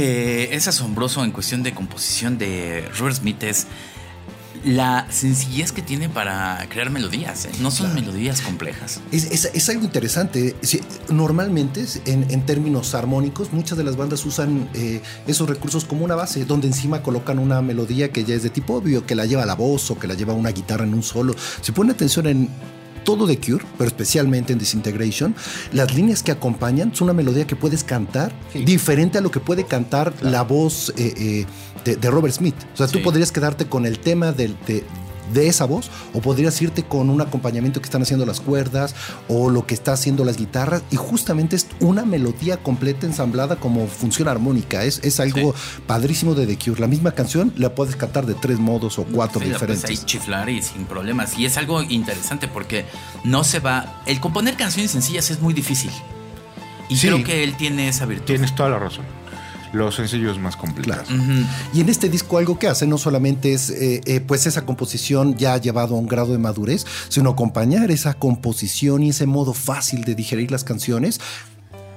que 0.00 0.54
es 0.54 0.66
asombroso 0.66 1.22
en 1.24 1.30
cuestión 1.30 1.62
de 1.62 1.74
composición 1.74 2.38
de 2.38 2.88
Robert 2.96 3.16
Smith 3.16 3.42
es 3.42 3.66
la 4.64 5.06
sencillez 5.10 5.72
que 5.72 5.82
tiene 5.82 6.08
para 6.08 6.66
crear 6.70 6.88
melodías. 6.88 7.44
¿eh? 7.44 7.50
No 7.60 7.70
son 7.70 7.94
melodías 7.94 8.40
complejas. 8.40 9.00
Es, 9.12 9.68
algo 9.68 9.84
interesante. 9.84 10.56
Normalmente, 11.10 11.84
en, 12.06 12.46
términos 12.46 12.94
armónicos, 12.94 13.52
muchas 13.52 13.76
de 13.76 13.84
las 13.84 13.96
bandas 13.96 14.24
usan 14.24 14.70
eh, 14.72 15.02
esos 15.26 15.46
recursos 15.46 15.84
como 15.84 16.02
una 16.02 16.14
base, 16.14 16.46
donde 16.46 16.66
encima 16.66 17.02
colocan 17.02 17.38
una 17.38 17.60
melodía 17.60 18.10
que 18.10 18.24
ya 18.24 18.34
es 18.34 18.42
de 18.42 18.48
tipo 18.48 18.76
obvio, 18.76 19.04
que 19.04 19.14
la 19.14 19.26
lleva 19.26 19.44
la 19.44 19.54
voz 19.54 19.90
o 19.90 19.98
que 19.98 20.06
la 20.06 20.14
lleva 20.14 20.32
una 20.32 20.50
guitarra 20.50 20.84
en 20.84 20.94
un 20.94 21.02
solo. 21.02 21.34
Si 21.60 21.72
pone 21.72 21.92
atención 21.92 22.26
en 22.26 22.48
todo 23.04 23.26
de 23.26 23.38
Cure, 23.38 23.64
pero 23.78 23.88
especialmente 23.88 24.52
en 24.52 24.58
Disintegration, 24.58 25.34
las 25.72 25.94
líneas 25.94 26.22
que 26.22 26.32
acompañan 26.32 26.94
son 26.94 27.06
una 27.06 27.14
melodía 27.14 27.46
que 27.46 27.56
puedes 27.56 27.84
cantar 27.84 28.32
diferente 28.54 29.18
a 29.18 29.20
lo 29.20 29.30
que 29.30 29.40
puede 29.40 29.64
cantar 29.64 30.12
la 30.20 30.42
voz 30.42 30.92
eh, 30.96 31.46
eh, 31.84 31.96
de, 31.96 32.10
Robert 32.10 32.34
Smith. 32.34 32.54
O 32.74 32.76
sea, 32.76 32.86
tú 32.86 33.02
podrías 33.02 33.32
quedarte 33.32 33.66
con 33.66 33.86
el 33.86 33.98
tema 33.98 34.32
del, 34.32 34.56
de, 34.66 34.84
de 35.32 35.48
esa 35.48 35.64
voz 35.64 35.90
o 36.14 36.20
podrías 36.20 36.60
irte 36.62 36.82
con 36.82 37.10
un 37.10 37.20
acompañamiento 37.20 37.80
que 37.80 37.86
están 37.86 38.02
haciendo 38.02 38.26
las 38.26 38.40
cuerdas 38.40 38.94
o 39.28 39.50
lo 39.50 39.66
que 39.66 39.74
está 39.74 39.92
haciendo 39.92 40.24
las 40.24 40.36
guitarras 40.36 40.82
y 40.90 40.96
justamente 40.96 41.56
es 41.56 41.66
una 41.80 42.04
melodía 42.04 42.56
completa 42.58 43.06
ensamblada 43.06 43.56
como 43.56 43.86
función 43.86 44.28
armónica. 44.28 44.84
Es, 44.84 45.00
es 45.02 45.20
algo 45.20 45.54
padrísimo 45.86 46.34
de 46.34 46.46
The 46.46 46.58
Cure. 46.58 46.80
La 46.80 46.86
misma 46.86 47.12
canción 47.12 47.52
la 47.56 47.74
puedes 47.74 47.96
cantar 47.96 48.26
de 48.26 48.34
tres 48.34 48.58
modos 48.58 48.98
o 48.98 49.04
cuatro 49.04 49.40
diferentes. 49.40 49.82
Puedes 49.82 50.06
chiflar 50.06 50.48
y 50.48 50.62
sin 50.62 50.84
problemas. 50.84 51.38
Y 51.38 51.46
es 51.46 51.56
algo 51.56 51.82
interesante 51.82 52.48
porque 52.48 52.84
no 53.24 53.44
se 53.44 53.60
va... 53.60 54.02
El 54.06 54.20
componer 54.20 54.56
canciones 54.56 54.90
sencillas 54.90 55.30
es 55.30 55.40
muy 55.40 55.54
difícil. 55.54 55.90
Y 56.88 56.98
creo 56.98 57.22
que 57.22 57.44
él 57.44 57.56
tiene 57.56 57.88
esa 57.88 58.04
virtud. 58.04 58.26
Tienes 58.26 58.54
toda 58.54 58.70
la 58.70 58.78
razón. 58.78 59.19
Los 59.72 59.94
sencillos 59.94 60.38
más 60.38 60.56
complicados. 60.56 61.08
Y 61.72 61.80
en 61.80 61.88
este 61.88 62.08
disco 62.08 62.38
algo 62.38 62.58
que 62.58 62.68
hace 62.68 62.86
no 62.86 62.98
solamente 62.98 63.52
es 63.52 63.70
eh, 63.70 64.00
eh, 64.04 64.20
pues 64.20 64.46
esa 64.46 64.64
composición 64.66 65.36
ya 65.36 65.56
llevado 65.58 65.94
a 65.94 65.98
un 65.98 66.06
grado 66.06 66.32
de 66.32 66.38
madurez, 66.38 66.86
sino 67.08 67.30
acompañar 67.30 67.90
esa 67.90 68.14
composición 68.14 69.02
y 69.02 69.10
ese 69.10 69.26
modo 69.26 69.54
fácil 69.54 70.04
de 70.04 70.14
digerir 70.14 70.50
las 70.50 70.64
canciones 70.64 71.20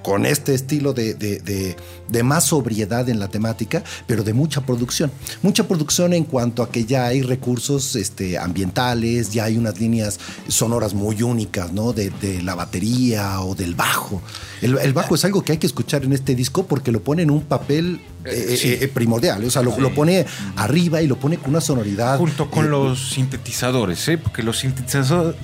con 0.04 0.26
este 0.26 0.54
estilo 0.54 0.94
de, 0.94 1.76
más 2.24 2.46
sobriedad 2.46 3.10
en 3.10 3.20
la 3.20 3.30
temática, 3.30 3.84
pero 4.06 4.24
de 4.24 4.34
mucha 4.34 4.62
producción. 4.62 5.12
Mucha 5.42 5.68
producción 5.68 6.14
en 6.14 6.26
cuanto 6.26 6.62
a 6.62 6.70
que 6.70 6.86
ya 6.86 7.08
hay 7.08 7.22
recursos 7.22 7.96
este, 7.96 8.38
ambientales, 8.38 9.32
ya 9.32 9.46
hay 9.46 9.58
unas 9.58 9.80
líneas 9.80 10.20
sonoras 10.48 10.94
muy 10.94 11.24
únicas, 11.24 11.72
¿no? 11.74 11.94
De, 11.94 12.12
la 12.44 12.56
batería 12.56 13.42
o 13.42 13.56
del 13.56 13.76
bajo. 13.76 14.22
El, 14.62 14.94
bajo 14.94 15.16
es 15.16 15.26
algo 15.26 15.44
que 15.44 15.54
hay 15.54 15.58
que 15.58 15.68
escuchar 15.68 16.04
en 16.04 16.14
este 16.14 16.36
disco 16.36 16.66
porque 16.66 16.92
lo 16.92 17.02
pone 17.02 17.24
en 17.24 17.32
un 17.32 17.42
papel 17.42 18.00
eh, 18.26 18.58
eh, 18.64 18.78
eh, 18.82 18.88
primordial, 18.88 19.44
o 19.44 19.52
sea, 19.52 19.62
lo, 19.62 19.78
lo, 19.78 19.94
pone 19.94 20.26
arriba 20.56 21.02
y 21.02 21.08
lo 21.08 21.18
pone 21.18 21.38
con 21.38 21.50
una 21.50 21.62
sonoridad. 21.62 22.18
Junto 22.18 22.50
con 22.50 22.70
los 22.70 23.12
sintetizadores, 23.12 24.08
¿eh? 24.08 24.18
porque 24.18 24.44
los 24.44 24.64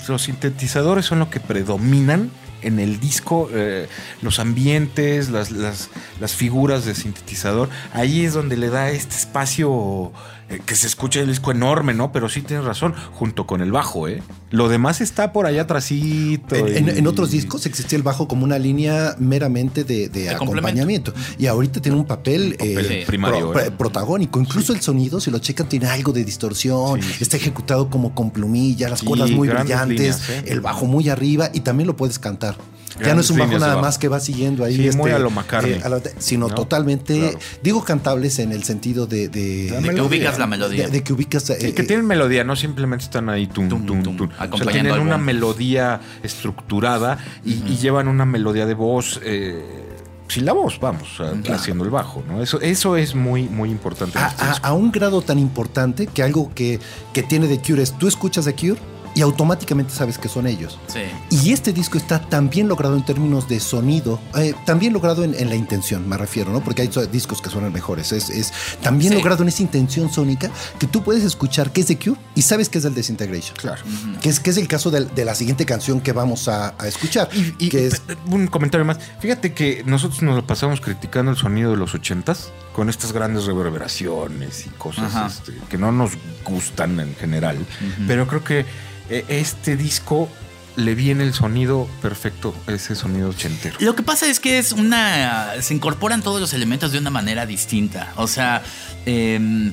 los 0.08 0.22
sintetizadores 0.22 1.04
son 1.04 1.18
lo 1.18 1.28
que 1.28 1.40
predominan 1.40 2.30
en 2.62 2.78
el 2.78 3.00
disco, 3.00 3.48
eh, 3.52 3.88
los 4.22 4.38
ambientes, 4.38 5.30
las, 5.30 5.50
las, 5.50 5.88
figuras 6.34 6.84
de 6.84 6.94
sintetizador, 6.94 7.68
ahí 7.92 8.24
es 8.24 8.34
donde 8.34 8.56
le 8.56 8.68
da 8.68 8.90
este 8.90 9.16
espacio 9.16 10.12
que 10.58 10.74
se 10.74 10.86
escucha 10.86 11.20
el 11.20 11.28
disco 11.28 11.50
enorme, 11.52 11.94
¿no? 11.94 12.12
Pero 12.12 12.28
sí 12.28 12.42
tienes 12.42 12.64
razón, 12.64 12.94
junto 13.14 13.46
con 13.46 13.60
el 13.60 13.70
bajo, 13.70 14.08
¿eh? 14.08 14.22
Lo 14.50 14.68
demás 14.68 15.00
está 15.00 15.32
por 15.32 15.46
allá 15.46 15.62
atrásito. 15.62 16.56
En, 16.56 17.06
otros 17.06 17.30
discos 17.30 17.66
existía 17.66 17.96
el 17.96 18.02
bajo 18.02 18.26
como 18.26 18.44
una 18.44 18.58
línea 18.58 19.14
meramente 19.18 19.84
de, 19.84 20.30
acompañamiento. 20.30 21.12
Y 21.38 21.46
ahorita 21.46 21.80
tiene 21.80 21.96
un 21.96 22.04
papel, 22.04 22.56
eh, 22.58 23.04
primario, 23.06 23.52
protagónico. 23.78 24.40
Incluso 24.40 24.72
el 24.72 24.80
sonido, 24.80 25.20
si 25.20 25.30
lo 25.30 25.38
checan, 25.38 25.68
tiene 25.68 25.86
algo 25.86 26.12
de 26.12 26.24
distorsión. 26.24 27.00
Está 27.20 27.36
ejecutado 27.36 27.88
como 27.88 28.14
con 28.14 28.30
plumilla, 28.30 28.88
las 28.88 29.02
cuerdas 29.02 29.30
muy 29.30 29.48
brillantes, 29.48 30.28
el 30.46 30.60
bajo 30.60 30.86
muy 30.86 31.08
arriba 31.08 31.50
y 31.52 31.60
también 31.60 31.86
lo 31.86 31.96
puedes 31.96 32.18
cantar 32.18 32.56
ya 33.04 33.14
no 33.14 33.20
es 33.20 33.30
un 33.30 33.38
bajo 33.38 33.58
nada 33.58 33.80
más 33.80 33.98
que 33.98 34.08
va 34.08 34.20
siguiendo 34.20 34.64
ahí. 34.64 34.76
Sí, 34.76 34.88
este, 34.88 34.98
muy 34.98 35.10
a 35.10 35.18
lo 35.18 35.30
McCartney. 35.30 35.74
Eh, 35.74 36.14
sino 36.18 36.48
totalmente, 36.48 37.36
digo 37.62 37.84
cantables 37.84 38.38
en 38.38 38.52
el 38.52 38.64
sentido 38.64 39.06
de... 39.06 39.28
De, 39.28 39.70
que 39.94 40.00
ubicas 40.00 40.38
la 40.38 40.46
melodía. 40.46 40.88
De, 40.88 41.02
que 41.02 41.12
ubicas... 41.12 41.50
Eh, 41.50 41.74
que 41.74 41.82
tienen 41.82 42.06
melodía, 42.06 42.44
no 42.44 42.56
simplemente 42.56 43.04
están 43.04 43.28
ahí 43.28 43.46
tum, 43.46 43.68
tum, 43.68 44.02
tum, 44.02 44.28
O 44.50 44.56
sea, 44.56 44.66
tienen 44.66 44.98
una 44.98 45.18
melodía 45.18 46.00
estructurada 46.22 47.18
y, 47.44 47.76
llevan 47.80 48.08
una 48.08 48.24
melodía 48.24 48.66
de 48.66 48.74
voz... 48.74 49.20
Eh, 49.24 49.86
sin 50.28 50.44
la 50.44 50.52
voz, 50.52 50.78
vamos, 50.78 51.20
haciendo 51.52 51.82
el 51.82 51.90
bajo, 51.90 52.22
¿no? 52.28 52.40
Eso, 52.40 52.60
eso 52.60 52.96
es 52.96 53.16
muy, 53.16 53.48
muy 53.48 53.68
importante. 53.68 54.16
A, 54.16 54.58
a, 54.62 54.72
un 54.74 54.92
grado 54.92 55.22
tan 55.22 55.40
importante 55.40 56.06
que 56.06 56.22
algo 56.22 56.52
que, 56.54 56.78
que 57.12 57.24
tiene 57.24 57.48
The 57.48 57.58
Cure 57.58 57.82
es, 57.82 57.98
tú 57.98 58.06
escuchas 58.06 58.44
The 58.44 58.54
Cure 58.54 58.78
y 59.14 59.22
automáticamente 59.22 59.92
sabes 59.92 60.18
que 60.18 60.28
son 60.28 60.46
ellos. 60.46 60.78
Sí. 60.86 61.00
Y 61.30 61.52
este 61.52 61.72
disco 61.72 61.98
está 61.98 62.20
tan 62.20 62.50
bien 62.50 62.68
logrado 62.68 62.96
en 62.96 63.04
términos 63.04 63.48
de 63.48 63.60
sonido, 63.60 64.20
eh, 64.36 64.54
también 64.66 64.92
logrado 64.92 65.24
en, 65.24 65.48
la 65.48 65.56
intención, 65.56 66.08
me 66.08 66.16
refiero, 66.16 66.52
¿no? 66.52 66.62
Porque 66.62 66.82
hay 66.82 66.90
discos 67.10 67.40
que 67.40 67.50
suenan 67.50 67.72
mejores. 67.72 68.12
Es, 68.12 68.30
es 68.30 68.52
también 68.82 69.14
logrado 69.14 69.42
en 69.42 69.48
esa 69.48 69.62
intención 69.62 70.12
sónica 70.12 70.50
que 70.78 70.86
tú 70.86 71.02
puedes 71.02 71.24
escuchar 71.24 71.72
que 71.72 71.80
es 71.80 71.88
de 71.88 71.98
Cure 71.98 72.20
y 72.34 72.42
sabes 72.42 72.68
que 72.68 72.78
es 72.78 72.84
del 72.84 72.94
Desintegration. 72.94 73.56
Claro. 73.56 73.82
que, 74.20 74.28
es, 74.28 74.40
que 74.40 74.50
es 74.50 74.56
el 74.56 74.68
caso 74.68 74.90
de, 74.90 75.24
la 75.24 75.34
siguiente 75.34 75.66
canción 75.66 76.00
que 76.00 76.12
vamos 76.12 76.48
a, 76.48 76.74
escuchar. 76.86 77.28
Y, 77.58 77.68
que 77.68 77.86
es, 77.86 78.02
un 78.26 78.46
comentario 78.46 78.84
más. 78.84 78.98
Fíjate 79.20 79.52
que 79.52 79.82
nosotros 79.84 80.22
nos 80.22 80.36
lo 80.36 80.46
pasamos 80.46 80.80
criticando 80.80 81.30
el 81.30 81.36
sonido 81.36 81.70
de 81.72 81.76
los 81.76 81.94
ochentas 81.94 82.50
con 82.74 82.88
estas 82.88 83.12
grandes 83.12 83.44
reverberaciones 83.44 84.66
y 84.66 84.70
cosas 84.70 85.38
este, 85.38 85.52
que 85.68 85.78
no 85.78 85.92
nos 85.92 86.12
gustan 86.44 86.98
en 87.00 87.14
general. 87.16 87.58
Pero 88.06 88.26
creo 88.26 88.44
que 88.44 88.64
este 89.10 89.76
disco 89.76 90.28
le 90.76 90.94
viene 90.94 91.24
el 91.24 91.34
sonido 91.34 91.88
perfecto, 92.00 92.54
ese 92.66 92.94
sonido 92.94 93.30
ochentero. 93.30 93.76
Lo 93.80 93.94
que 93.94 94.02
pasa 94.02 94.28
es 94.28 94.40
que 94.40 94.58
es 94.58 94.72
una. 94.72 95.54
se 95.60 95.74
incorporan 95.74 96.22
todos 96.22 96.40
los 96.40 96.52
elementos 96.52 96.92
de 96.92 96.98
una 96.98 97.10
manera 97.10 97.46
distinta. 97.46 98.12
O 98.16 98.26
sea, 98.26 98.62
em, 99.06 99.72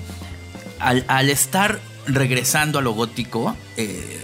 al, 0.80 1.30
estar 1.30 1.80
regresando 2.08 2.80
a 2.80 2.82
lo 2.82 2.92
gótico, 2.92 3.56
eh, 3.78 4.20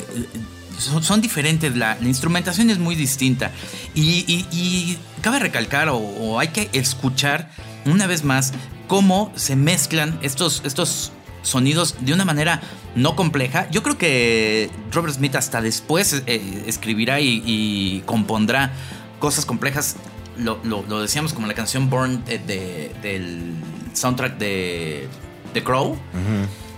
son, 0.80 1.22
diferentes. 1.22 1.76
La, 1.76 1.98
instrumentación 2.02 2.70
es 2.70 2.80
muy 2.80 2.96
distinta. 2.96 3.52
Y, 3.96 4.98
cabe 5.22 5.40
recalcar, 5.40 5.90
o, 5.92 6.40
hay 6.40 6.50
que 6.50 6.70
escuchar 6.74 7.50
una 7.86 8.08
vez 8.08 8.24
más, 8.24 8.54
cómo 8.88 9.32
se 9.36 9.56
mezclan 9.56 10.18
estos, 10.22 10.62
estos 10.66 11.12
sonidos 11.44 11.96
de 12.00 12.14
una 12.14 12.26
manera 12.26 12.62
no 12.96 13.16
compleja. 13.16 13.70
Yo 13.70 13.84
creo 13.84 13.98
que 13.98 14.70
Robert 14.92 15.14
Smith 15.14 15.36
hasta 15.36 15.62
después 15.62 16.24
eh, 16.26 16.64
escribirá 16.66 17.20
y, 17.20 18.02
compondrá 18.06 18.72
cosas 19.20 19.46
complejas. 19.46 19.98
Lo, 20.38 20.58
decíamos 21.02 21.34
como 21.34 21.46
la 21.46 21.54
canción 21.54 21.90
Born 21.90 22.24
del 22.26 23.54
soundtrack 23.94 24.38
de 24.38 25.08
The 25.54 25.64
Crow. 25.64 25.98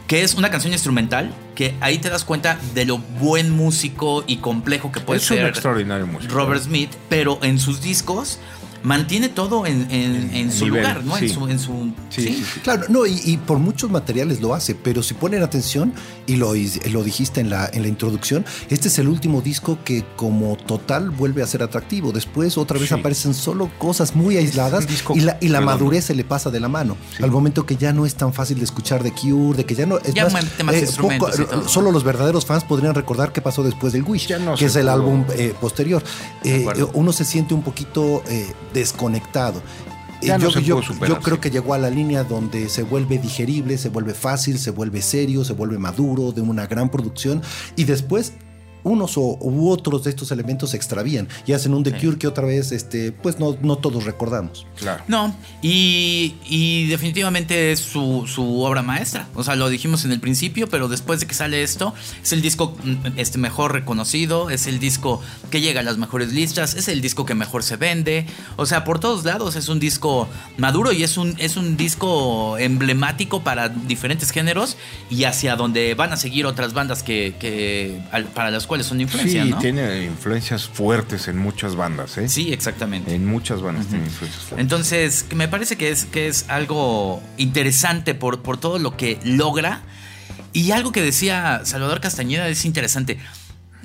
Que 0.07 0.21
es 0.21 0.35
una 0.35 0.51
canción 0.51 0.71
instrumental 0.71 1.33
que 1.55 1.73
ahí 1.81 1.97
te 1.97 2.11
das 2.11 2.23
cuenta 2.23 2.59
de 2.75 2.85
lo 2.85 2.99
buen 2.99 3.49
músico 3.49 4.23
y 4.27 4.37
complejo 4.37 4.91
que 4.91 4.99
puede 4.99 5.19
ser 5.19 5.51
Robert 6.29 6.61
Smith, 6.61 6.91
pero 7.09 7.39
en 7.41 7.57
sus 7.57 7.81
discos 7.81 8.37
mantiene 8.85 9.29
todo 9.29 9.65
en, 9.65 10.51
su 10.51 10.67
lugar, 10.67 11.03
¿no? 11.03 11.17
En 11.17 11.29
su, 11.29 11.47
en 11.47 11.59
su 11.59 11.91
sí, 12.09 12.43
Claro, 12.63 12.85
no, 12.89 13.05
y, 13.05 13.37
por 13.45 13.57
muchos 13.59 13.89
materiales 13.89 14.41
lo 14.41 14.53
hace, 14.53 14.75
pero 14.75 15.03
si 15.03 15.13
ponen 15.13 15.43
atención, 15.43 15.93
y 16.27 16.35
lo, 16.35 16.53
lo 16.91 17.03
dijiste 17.03 17.41
en 17.41 17.49
la, 17.49 17.69
en 17.71 17.81
la 17.81 17.87
introducción, 17.87 18.45
este 18.69 18.87
es 18.87 18.99
el 18.99 19.07
último 19.07 19.41
disco 19.41 19.79
que 19.83 20.05
como 20.15 20.55
total 20.55 21.09
vuelve 21.09 21.43
a 21.43 21.47
ser 21.47 21.63
atractivo. 21.63 22.11
Después 22.11 22.57
otra 22.57 22.79
vez 22.79 22.91
aparecen 22.91 23.33
solo 23.33 23.69
cosas 23.77 24.15
muy 24.15 24.37
aisladas 24.37 24.87
y 25.13 25.21
la, 25.21 25.37
y 25.41 25.49
la 25.49 25.61
madurez 25.61 26.05
se 26.05 26.15
le 26.15 26.23
pasa 26.23 26.49
de 26.49 26.59
la 26.59 26.67
mano. 26.67 26.95
Al 27.21 27.31
momento 27.31 27.65
que 27.65 27.75
ya 27.75 27.93
no 27.93 28.05
es 28.05 28.15
tan 28.15 28.33
fácil 28.33 28.57
de 28.57 28.65
escuchar 28.65 29.03
de 29.03 29.11
Cure, 29.11 29.57
de 29.57 29.65
que 29.65 29.75
ya 29.75 29.85
no 29.85 29.97
es 29.99 30.15
más, 30.15 30.33
eh, 30.73 30.87
solo 31.67 31.91
los 31.91 32.03
verdaderos 32.03 32.45
fans 32.45 32.63
podrían 32.63 32.93
recordar 32.93 33.31
qué 33.31 33.41
pasó 33.41 33.63
después 33.63 33.93
del 33.93 34.03
Wish, 34.03 34.27
que 34.57 34.65
es 34.65 34.75
el 34.75 34.89
álbum 34.89 35.25
eh, 35.35 35.53
posterior. 35.59 36.03
Eh, 36.43 36.65
uno 36.93 37.11
se 37.11 37.25
siente 37.25 37.53
un 37.53 37.63
poquito 37.63 38.23
desconectado. 38.79 39.61
yo, 40.21 41.19
creo 41.19 41.39
que 41.39 41.49
llegó 41.49 41.73
a 41.73 41.77
la 41.77 41.89
línea 41.89 42.23
donde 42.23 42.69
se 42.69 42.83
vuelve 42.83 43.17
digerible, 43.17 43.77
se 43.77 43.89
vuelve 43.89 44.13
fácil, 44.13 44.59
se 44.59 44.71
vuelve 44.71 45.01
serio, 45.01 45.43
se 45.43 45.53
vuelve 45.53 45.77
maduro, 45.77 46.31
de 46.31 46.41
una 46.41 46.67
gran 46.67 46.89
producción 46.89 47.41
y 47.75 47.85
después 47.85 48.33
unos 48.85 49.17
o, 49.17 49.37
u 49.41 49.69
otros 49.69 50.03
de 50.03 50.11
estos 50.11 50.31
elementos 50.31 50.69
se 50.69 50.77
extravían 50.77 51.27
y 51.45 51.53
hacen 51.53 51.73
un 51.73 51.83
The 51.83 51.99
Cure 51.99 52.17
que 52.17 52.27
otra 52.27 52.45
vez, 52.45 52.71
este, 52.71 53.11
pues 53.11 53.39
no, 53.39 53.57
no 53.61 53.77
todos 53.77 54.05
recordamos. 54.05 54.65
Claro. 54.77 55.03
No, 55.07 55.35
y, 55.61 56.87
definitivamente 56.87 57.71
es 57.71 57.79
su, 57.79 58.25
obra 58.37 58.83
maestra. 58.83 59.27
O 59.33 59.43
sea, 59.43 59.55
lo 59.55 59.69
dijimos 59.69 60.05
en 60.05 60.11
el 60.11 60.19
principio, 60.19 60.69
pero 60.69 60.87
después 60.87 61.19
de 61.19 61.25
que 61.25 61.33
sale 61.33 61.63
esto, 61.63 61.93
es 62.21 62.31
el 62.31 62.41
disco 62.41 62.77
mm, 62.83 63.17
este, 63.17 63.39
mejor 63.39 63.73
reconocido, 63.73 64.49
es 64.49 64.67
el 64.67 64.79
disco 64.79 65.21
que 65.49 65.61
llega 65.61 65.79
a 65.79 65.83
las 65.83 65.97
mejores 65.97 66.31
listas, 66.31 66.75
es 66.75 66.87
el 66.87 67.01
disco 67.01 67.25
que 67.25 67.33
mejor 67.33 67.63
se 67.63 67.77
vende. 67.77 68.27
O 68.55 68.67
sea, 68.67 68.83
por 68.83 68.99
todos 68.99 69.25
lados 69.25 69.55
es 69.55 69.67
un 69.67 69.79
disco 69.79 70.27
maduro 70.57 70.91
y 70.91 71.03
es 71.03 71.17
un, 71.17 71.35
es 71.39 71.57
un 71.57 71.75
disco 71.75 72.57
emblemático 72.59 73.43
para 73.43 73.69
diferentes 73.69 74.29
géneros 74.29 74.77
y 75.09 75.23
hacia 75.23 75.55
donde 75.55 75.95
van 75.95 76.13
a 76.13 76.17
seguir 76.17 76.45
otras 76.45 76.73
bandas 76.73 77.01
que, 77.01 77.35
que 77.39 77.99
para 78.35 78.51
las 78.51 78.67
cuales 78.67 78.74
son 78.83 79.01
influencias. 79.01 79.47
Sí, 79.47 79.53
tiene 79.61 80.03
influencias 80.03 80.67
fuertes 80.67 81.27
en 81.27 81.37
muchas 81.37 81.75
bandas, 81.75 82.17
¿eh? 82.17 82.29
Sí, 82.29 82.51
exactamente. 82.51 83.13
En 83.13 83.25
muchas 83.25 83.61
bandas 83.61 83.87
tiene 83.87 84.05
influencias 84.05 84.43
fuertes. 84.43 84.63
Entonces, 84.63 85.25
me 85.35 85.47
parece 85.47 85.75
que 85.77 85.89
es, 85.89 86.05
que 86.05 86.27
es 86.27 86.45
algo 86.49 87.21
interesante 87.37 88.15
por, 88.15 88.41
por 88.41 88.59
todo 88.59 88.79
lo 88.79 88.97
que 88.97 89.19
logra. 89.23 89.83
Y 90.53 90.71
algo 90.71 90.91
que 90.91 91.01
decía 91.01 91.61
Salvador 91.65 91.99
Castañeda 91.99 92.47
es 92.47 92.63
interesante. 92.65 93.19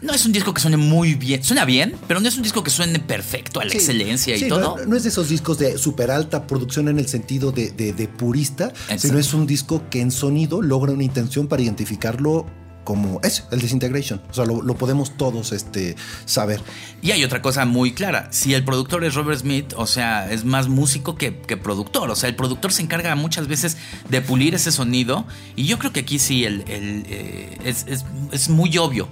No 0.02 0.14
es 0.14 0.24
un 0.24 0.32
disco 0.32 0.54
que 0.54 0.62
suene 0.62 0.78
muy 0.78 1.14
bien, 1.14 1.44
suena 1.44 1.66
bien, 1.66 1.94
pero 2.08 2.20
no 2.20 2.28
es 2.28 2.36
un 2.36 2.42
disco 2.42 2.62
que 2.62 2.70
suene 2.70 3.00
perfecto, 3.00 3.60
a 3.60 3.64
la 3.64 3.72
excelencia 3.74 4.34
y 4.34 4.48
todo. 4.48 4.78
No, 4.86 4.96
es 4.96 5.02
de 5.02 5.10
esos 5.10 5.28
discos 5.28 5.58
de 5.58 5.76
súper 5.76 6.10
alta 6.10 6.46
producción 6.46 6.88
en 6.88 6.98
el 6.98 7.06
sentido 7.06 7.52
de, 7.52 7.70
de 7.72 8.08
purista, 8.08 8.72
sino 8.96 9.18
es 9.18 9.34
un 9.34 9.46
disco 9.46 9.82
que 9.90 10.00
en 10.00 10.10
sonido 10.10 10.62
logra 10.62 10.92
una 10.92 11.04
intención 11.04 11.48
para 11.48 11.62
identificarlo 11.62 12.46
como 12.84 13.20
es 13.22 13.44
el 13.50 13.60
Disintegration. 13.60 14.20
O 14.30 14.34
sea, 14.34 14.44
lo, 14.44 14.74
podemos 14.74 15.16
todos 15.16 15.52
este, 15.52 15.96
saber. 16.24 16.60
Y 17.02 17.10
hay 17.10 17.24
otra 17.24 17.42
cosa 17.42 17.64
muy 17.64 17.92
clara. 17.92 18.28
Si 18.30 18.54
el 18.54 18.64
productor 18.64 19.04
es 19.04 19.14
Robert 19.14 19.40
Smith, 19.40 19.72
o 19.76 19.86
sea, 19.86 20.30
es 20.30 20.44
más 20.44 20.68
músico 20.68 21.16
que, 21.16 21.32
productor. 21.32 22.10
O 22.10 22.16
sea, 22.16 22.28
el 22.28 22.36
productor 22.36 22.72
se 22.72 22.82
encarga 22.82 23.14
muchas 23.14 23.48
veces 23.48 23.76
de 24.08 24.20
pulir 24.20 24.54
ese 24.54 24.72
sonido. 24.72 25.26
Y 25.56 25.64
yo 25.64 25.78
creo 25.78 25.92
que 25.92 26.00
aquí 26.00 26.18
sí 26.18 26.44
el, 26.44 26.64
eh, 26.68 27.58
es, 27.64 27.86
es 28.32 28.48
muy 28.48 28.76
obvio 28.78 29.08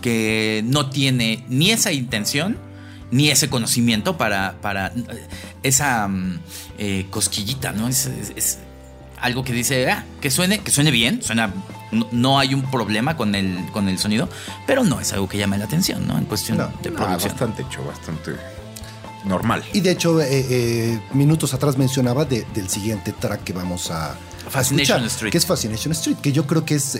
que 0.00 0.62
no 0.66 0.90
tiene 0.90 1.44
ni 1.48 1.70
esa 1.70 1.92
intención 1.92 2.58
ni 3.12 3.28
ese 3.30 3.48
conocimiento 3.50 4.16
para, 4.16 4.56
para 4.60 4.86
eh, 4.86 5.28
esa 5.62 6.08
mm, 6.08 6.40
eh, 6.78 7.06
cosquillita, 7.10 7.72
¿no? 7.72 7.86
Es, 7.86 8.58
algo 9.20 9.44
que 9.44 9.52
dice, 9.52 9.88
ah, 9.88 10.04
que 10.20 10.32
suene, 10.32 10.58
que 10.58 10.72
suene 10.72 10.90
bien, 10.90 11.22
suena, 11.22 11.54
no, 12.10 12.38
hay 12.38 12.54
un 12.54 12.62
problema 12.70 13.16
con 13.16 13.34
el, 13.34 13.64
con 13.72 13.88
el 13.88 13.98
sonido, 13.98 14.28
pero 14.66 14.84
no 14.84 15.00
es 15.00 15.12
algo 15.12 15.28
que 15.28 15.38
llame 15.38 15.58
la 15.58 15.64
atención, 15.64 16.06
¿no? 16.06 16.18
En 16.18 16.24
cuestión 16.24 16.58
de 16.58 16.90
producción. 16.90 17.32
bastante 17.32 17.62
hecho, 17.62 17.84
bastante 17.84 18.32
normal. 19.24 19.62
Y 19.72 19.80
de 19.80 19.90
hecho, 19.92 20.20
eh, 20.20 21.00
minutos 21.12 21.54
atrás 21.54 21.76
mencionaba 21.76 22.24
del 22.24 22.68
siguiente 22.68 23.12
track 23.12 23.44
que 23.44 23.52
vamos 23.52 23.90
a, 23.90 24.16
Fascination 24.48 25.04
Street. 25.04 25.30
Que 25.30 25.38
es 25.38 25.46
Fascination 25.46 25.92
Street, 25.92 26.16
que 26.16 26.32
yo 26.32 26.46
creo 26.46 26.64
que 26.64 26.74
es 26.74 26.96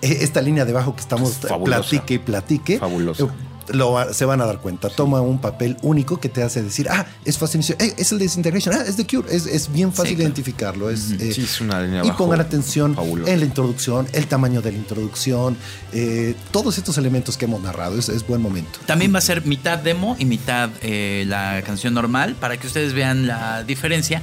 esta 0.00 0.42
línea 0.42 0.64
debajo 0.64 0.94
que 0.94 1.00
estamos 1.00 1.38
platique 1.64 2.14
y 2.14 2.18
platique. 2.18 2.78
Fabuloso 2.78 3.30
lo, 3.72 4.12
se 4.12 4.24
van 4.24 4.40
a 4.40 4.46
dar 4.46 4.60
cuenta. 4.60 4.88
Toma 4.88 5.20
un 5.20 5.40
papel 5.40 5.76
único 5.82 6.20
que 6.20 6.28
te 6.28 6.42
hace 6.42 6.62
decir, 6.62 6.88
ah, 6.90 7.06
es 7.24 7.38
fácil, 7.38 7.60
es 7.78 8.12
el 8.12 8.18
Disintegration, 8.18 8.74
ah, 8.74 8.84
es 8.86 8.96
The 8.96 9.06
Cure. 9.06 9.34
Es, 9.34 9.70
bien 9.72 9.92
fácil 9.92 10.20
identificarlo. 10.20 10.90
Es, 10.90 11.12
eh, 11.12 11.30
es 11.30 11.60
una 11.60 11.82
línea 11.82 12.04
Y 12.04 12.10
pongan 12.12 12.40
atención 12.40 12.96
en 13.26 13.40
la 13.40 13.44
introducción, 13.44 14.06
el 14.12 14.26
tamaño 14.26 14.62
de 14.62 14.72
la 14.72 14.78
introducción, 14.78 15.56
eh, 15.92 16.34
todos 16.50 16.78
estos 16.78 16.98
elementos 16.98 17.36
que 17.36 17.44
hemos 17.44 17.62
narrado. 17.62 17.98
Es, 17.98 18.26
buen 18.28 18.42
momento. 18.42 18.78
También 18.84 19.14
va 19.14 19.18
a 19.18 19.22
ser 19.22 19.46
mitad 19.46 19.78
demo 19.78 20.16
y 20.18 20.24
mitad 20.24 20.70
eh, 20.82 21.24
la 21.26 21.62
canción 21.64 21.94
normal 21.94 22.34
para 22.34 22.56
que 22.58 22.66
ustedes 22.66 22.92
vean 22.92 23.26
la 23.26 23.62
diferencia. 23.64 24.22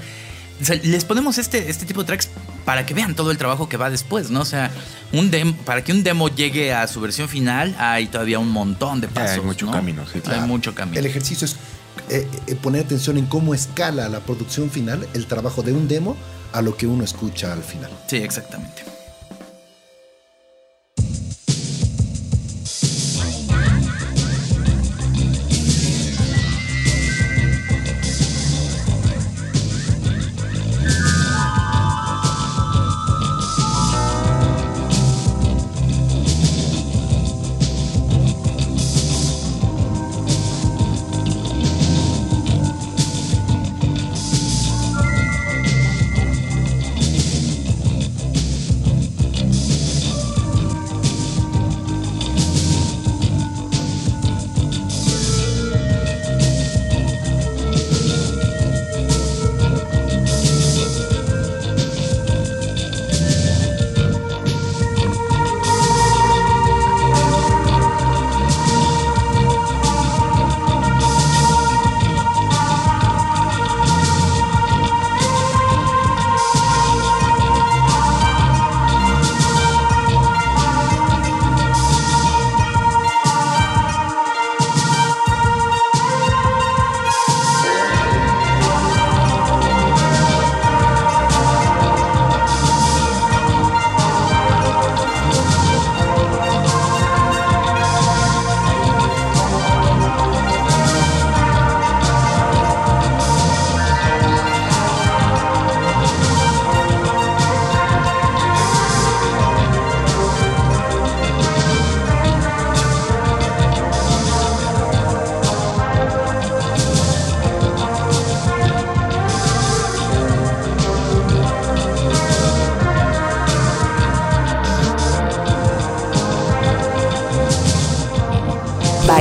les 0.84 1.06
ponemos 1.06 1.38
este, 1.38 1.70
este 1.70 1.86
tipo 1.86 2.02
de 2.02 2.08
tracks 2.08 2.30
para 2.66 2.86
que 2.86 2.94
vean 2.94 3.16
todo 3.16 3.32
el 3.32 3.38
trabajo 3.38 3.70
que 3.70 3.78
va 3.78 3.90
después, 3.90 4.32
¿no? 4.32 4.42
O 4.42 4.46
sea, 4.46 4.72
un 5.14 5.32
para 5.66 5.84
que 5.84 5.92
un 5.92 6.04
demo 6.04 6.30
llegue 6.30 6.74
a 6.74 6.88
su 6.88 7.00
versión 7.00 7.30
final, 7.30 7.76
hay 7.80 8.08
todavía 8.08 8.40
un 8.40 8.50
montón 8.50 9.00
de 9.00 9.08
pasos. 9.08 9.38
hay 9.38 9.42
mucho 9.42 9.72
camino, 9.72 10.04
sí. 10.12 10.22
Hay 10.26 10.42
mucho 10.42 10.74
camino. 10.74 11.00
El 11.00 11.06
ejercicio 11.06 11.46
es 11.46 11.56
eh, 12.10 12.28
eh, 12.48 12.56
poner 12.56 12.84
atención 12.86 13.18
en 13.18 13.28
cómo 13.28 13.54
escala 13.54 14.10
la 14.10 14.20
producción 14.20 14.70
final, 14.70 15.08
el 15.14 15.28
trabajo 15.28 15.62
de 15.62 15.74
un 15.74 15.88
demo, 15.88 16.18
a 16.52 16.62
lo 16.62 16.76
que 16.76 16.88
uno 16.88 17.04
escucha 17.04 17.54
al 17.54 17.64
final. 17.64 17.92
Sí, 18.08 18.18
exactamente. 18.18 18.95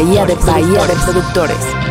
Bahía 0.04 0.26
de, 0.26 0.34
Bahía 0.34 0.86
de 0.86 0.94
Productores. 0.96 1.83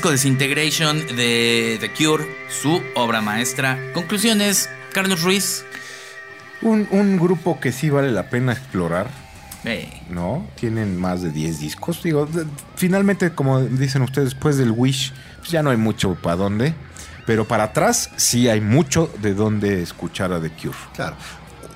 Disco 0.00 0.12
Disintegration 0.12 1.14
de 1.14 1.76
The 1.78 1.92
Cure, 1.92 2.24
su 2.48 2.80
obra 2.94 3.20
maestra. 3.20 3.78
Conclusiones, 3.92 4.70
Carlos 4.94 5.20
Ruiz. 5.20 5.66
Un, 6.62 7.18
grupo 7.18 7.60
que 7.60 7.70
sí 7.70 7.90
vale 7.90 8.10
la 8.10 8.30
pena 8.30 8.52
explorar. 8.52 9.10
¿No? 10.08 10.46
Tienen 10.54 10.98
más 10.98 11.20
de 11.20 11.30
10 11.30 11.60
discos. 11.60 12.02
Digo, 12.02 12.26
finalmente, 12.76 13.34
como 13.34 13.60
dicen 13.60 14.00
ustedes, 14.00 14.30
después 14.30 14.56
del 14.56 14.70
Wish, 14.70 15.12
pues 15.36 15.50
ya 15.50 15.62
no 15.62 15.68
hay 15.68 15.76
mucho 15.76 16.14
para 16.14 16.36
dónde. 16.36 16.72
Pero 17.26 17.46
para 17.46 17.64
atrás 17.64 18.10
sí 18.16 18.48
hay 18.48 18.62
mucho 18.62 19.12
de 19.20 19.34
dónde 19.34 19.82
escuchar 19.82 20.32
a 20.32 20.40
The 20.40 20.48
Cure. 20.48 20.78
Claro 20.94 21.16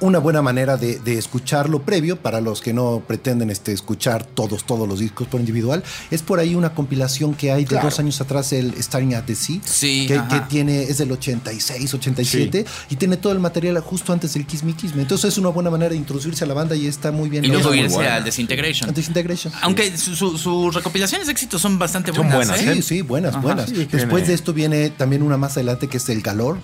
una 0.00 0.18
buena 0.18 0.42
manera 0.42 0.76
de, 0.76 1.00
escucharlo 1.18 1.82
previo 1.82 2.16
para 2.16 2.40
los 2.40 2.60
que 2.60 2.72
no 2.72 3.02
pretenden 3.06 3.50
este, 3.50 3.72
escuchar 3.72 4.24
todos, 4.24 4.64
todos 4.64 4.88
los 4.88 4.98
discos 4.98 5.28
por 5.28 5.40
individual. 5.40 5.82
Es 6.10 6.22
por 6.22 6.38
ahí 6.38 6.54
una 6.54 6.74
compilación 6.74 7.34
que 7.34 7.52
hay 7.52 7.64
de 7.64 7.78
dos 7.78 7.98
años 7.98 8.20
atrás, 8.20 8.52
el 8.52 8.74
Starting 8.82 9.14
at 9.14 9.24
the 9.24 9.34
Sea, 9.34 9.60
que, 10.06 10.20
tiene, 10.48 10.82
es 10.82 10.98
del 10.98 11.12
86, 11.12 11.94
87 11.94 12.64
y 12.90 12.96
tiene 12.96 13.16
todo 13.16 13.32
el 13.32 13.38
material 13.38 13.78
justo 13.80 14.12
antes 14.12 14.34
del 14.34 14.46
Kiss 14.46 14.64
Me 14.64 14.74
Kiss 14.74 14.94
Me. 14.94 15.02
Entonces 15.02 15.32
es 15.32 15.38
una 15.38 15.48
buena 15.50 15.70
manera 15.70 15.90
de 15.90 15.96
introducirse 15.96 16.44
a 16.44 16.46
la 16.46 16.54
banda 16.54 16.76
y 16.76 16.86
está 16.86 17.12
muy 17.12 17.28
bien. 17.28 17.44
Y 17.44 17.48
luego 17.48 17.74
irse 17.74 18.06
al 18.06 18.24
Disintegration. 18.24 18.92
Disintegration. 18.92 19.52
Aunque 19.62 19.96
sus 19.96 20.74
recopilaciones 20.74 21.26
de 21.26 21.32
éxito 21.32 21.58
son 21.58 21.78
bastante 21.78 22.10
buenas. 22.10 22.60
¿eh? 22.60 22.74
Sí, 22.74 22.82
sí, 22.82 23.02
buenas, 23.02 23.40
buenas. 23.40 23.72
Después 23.72 24.26
de 24.26 24.34
esto 24.34 24.52
viene 24.52 24.90
también 24.90 25.22
una 25.22 25.36
más 25.36 25.52
adelante 25.52 25.88
que 25.88 25.98
es 25.98 26.08
el 26.08 26.22
Galor 26.22 26.58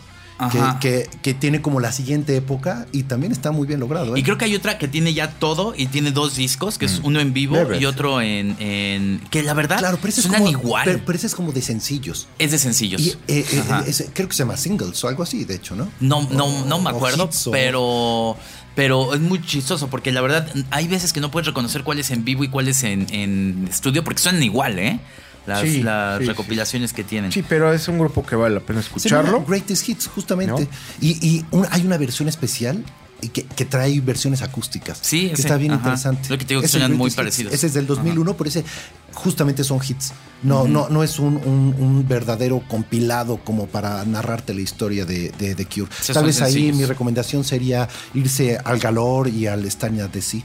que, 0.81 1.09
que, 1.23 1.35
tiene 1.35 1.61
como 1.61 1.81
la 1.81 1.93
siguiente 1.93 2.37
época 2.37 2.87
y 2.93 3.05
también 3.05 3.33
está 3.33 3.51
muy 3.51 3.67
bien 3.67 3.81
logrado. 3.81 4.17
¿eh? 4.17 4.21
Y 4.21 4.23
creo 4.23 4.39
que 4.39 4.47
hay 4.47 4.55
otra 4.55 4.79
que 4.79 4.89
tiene 4.89 5.13
ya 5.13 5.31
todo 5.31 5.75
y 5.77 5.87
tiene 5.87 6.13
dos 6.13 6.37
discos, 6.37 6.79
que 6.79 6.87
es 6.87 7.01
mm. 7.01 7.07
uno 7.07 7.21
en 7.21 7.33
vivo 7.33 7.75
y 7.75 7.85
otro 7.85 8.21
en, 8.21 9.21
que 9.31 9.43
la 9.43 9.55
verdad 9.55 9.79
claro, 9.79 9.99
pero 10.01 10.13
suenan 10.13 10.45
como, 10.45 10.51
igual. 10.51 10.85
Pero, 11.05 11.17
ese 11.17 11.27
es 11.27 11.35
como 11.35 11.53
de 11.53 11.63
sencillos. 11.63 12.29
Es 12.39 12.53
de 12.53 12.59
sencillos. 12.59 13.01
Y, 13.01 13.11
eh, 13.29 13.45
eh, 13.47 14.11
creo 14.15 14.29
que 14.29 14.35
se 14.35 14.43
llama 14.43 14.57
Singles 14.57 15.03
o 15.05 15.09
algo 15.09 15.23
así, 15.23 15.45
de 15.45 15.57
hecho, 15.57 15.75
¿no? 15.77 15.89
No, 16.01 16.23
no, 16.31 16.65
no 16.65 16.81
me 16.81 16.91
acuerdo, 16.91 17.29
pero... 17.51 18.37
Pero 18.77 19.15
es 19.15 19.21
muy 19.21 19.43
chistoso 19.43 19.89
porque 19.89 20.13
la 20.13 20.21
verdad 20.21 20.49
hay 20.71 20.87
veces 20.87 21.13
que 21.13 21.21
no 21.21 21.31
puedes 21.31 21.49
reconocer 21.49 21.83
cuál 21.83 21.99
es 21.99 22.13
en 22.13 22.25
vivo 22.25 22.45
y 22.45 22.49
cuál 22.49 22.69
es 22.69 22.85
en, 22.85 23.13
en 23.13 23.67
estudio 23.69 24.05
porque 24.05 24.23
suenan 24.23 24.45
igual, 24.45 24.79
¿eh? 24.79 25.01
Las, 25.47 26.27
recopilaciones 26.27 26.93
que 26.93 27.05
tienen. 27.05 27.33
Sí, 27.33 27.45
pero 27.47 27.73
es 27.73 27.89
un 27.89 27.99
grupo 27.99 28.25
que 28.25 28.37
vale 28.37 28.55
la 28.57 28.61
pena 28.61 28.81
escucharlo. 28.81 29.45
Greatest 29.45 29.89
Hits, 29.89 30.09
justamente. 30.09 30.69
Y, 31.01 31.45
hay 31.71 31.85
una 31.85 31.99
versión 31.99 32.29
especial 32.29 32.85
que, 33.33 33.45
que, 33.45 33.65
trae 33.67 34.01
versiones 34.01 34.43
acústicas. 34.43 34.99
Sí, 35.03 35.29
que 35.29 35.41
está 35.41 35.57
bien 35.57 35.73
interesante. 35.73 36.29
Lo 36.31 36.39
que 36.39 36.45
te 36.45 36.55
digo 36.55 36.63
que 36.63 36.69
suenan 36.69 36.97
muy 36.97 37.11
parecidos. 37.11 37.53
Ese 37.53 37.67
es 37.67 37.75
del 37.75 37.87
2001, 37.87 38.35
pero 38.35 38.49
ese 38.49 38.65
justamente 39.13 39.65
son 39.65 39.81
hits. 39.87 40.13
No, 40.43 40.67
no, 40.67 40.89
no 40.89 41.03
es 41.03 41.19
un, 41.19 42.05
verdadero 42.09 42.63
compilado 42.67 43.39
como 43.45 43.67
para 43.67 44.05
narrarte 44.05 44.55
la 44.55 44.61
historia 44.61 45.05
de, 45.05 45.31
de, 45.31 45.67
Cure. 45.67 45.91
Tal 46.13 46.25
vez 46.25 46.41
ahí 46.41 46.73
mi 46.73 46.85
recomendación 46.85 47.45
sería 47.45 47.89
irse 48.15 48.59
al 48.65 48.79
Galor 48.79 49.29
y 49.29 49.47
al 49.47 49.65
Estaña 49.65 50.09
de 50.09 50.23
Sí. 50.23 50.45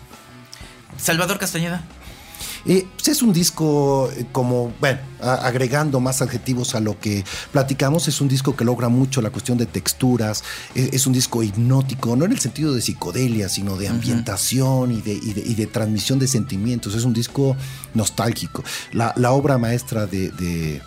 Salvador 0.97 1.37
Castañeda. 1.37 1.83
Eh, 2.66 2.88
pues 2.95 3.09
es 3.09 3.22
un 3.22 3.32
disco 3.32 4.09
eh, 4.16 4.26
como, 4.32 4.74
bueno, 4.80 4.99
agregando 5.22 5.99
más 5.99 6.22
adjetivos 6.22 6.76
a 6.76 6.80
lo 6.80 6.99
que 6.99 7.24
platicamos, 7.51 8.07
es 8.07 8.22
un 8.22 8.28
disco 8.28 8.55
que 8.55 8.66
logra 8.66 8.89
mucho 8.89 9.22
la 9.22 9.30
cuestión 9.30 9.57
de 9.57 9.66
texturas, 9.66 10.43
e, 10.74 10.89
es, 10.93 11.07
un 11.07 11.13
disco 11.13 11.43
hipnótico, 11.43 12.16
no 12.16 12.26
en 12.26 12.32
el 12.32 12.39
sentido 12.39 12.74
de 12.74 12.82
psicodelia, 12.82 13.49
sino 13.49 13.78
de 13.78 13.88
ambientación 13.88 14.91
y, 14.91 15.01
de, 15.01 15.68
transmisión 15.68 16.20
de 16.20 16.28
sentimientos, 16.28 16.95
es 16.95 17.03
un 17.03 17.13
disco 17.13 17.55
nostálgico. 17.93 18.63
La, 18.91 19.13
obra 19.32 19.57
maestra 19.57 20.05
de 20.05 20.32
de 20.32 20.82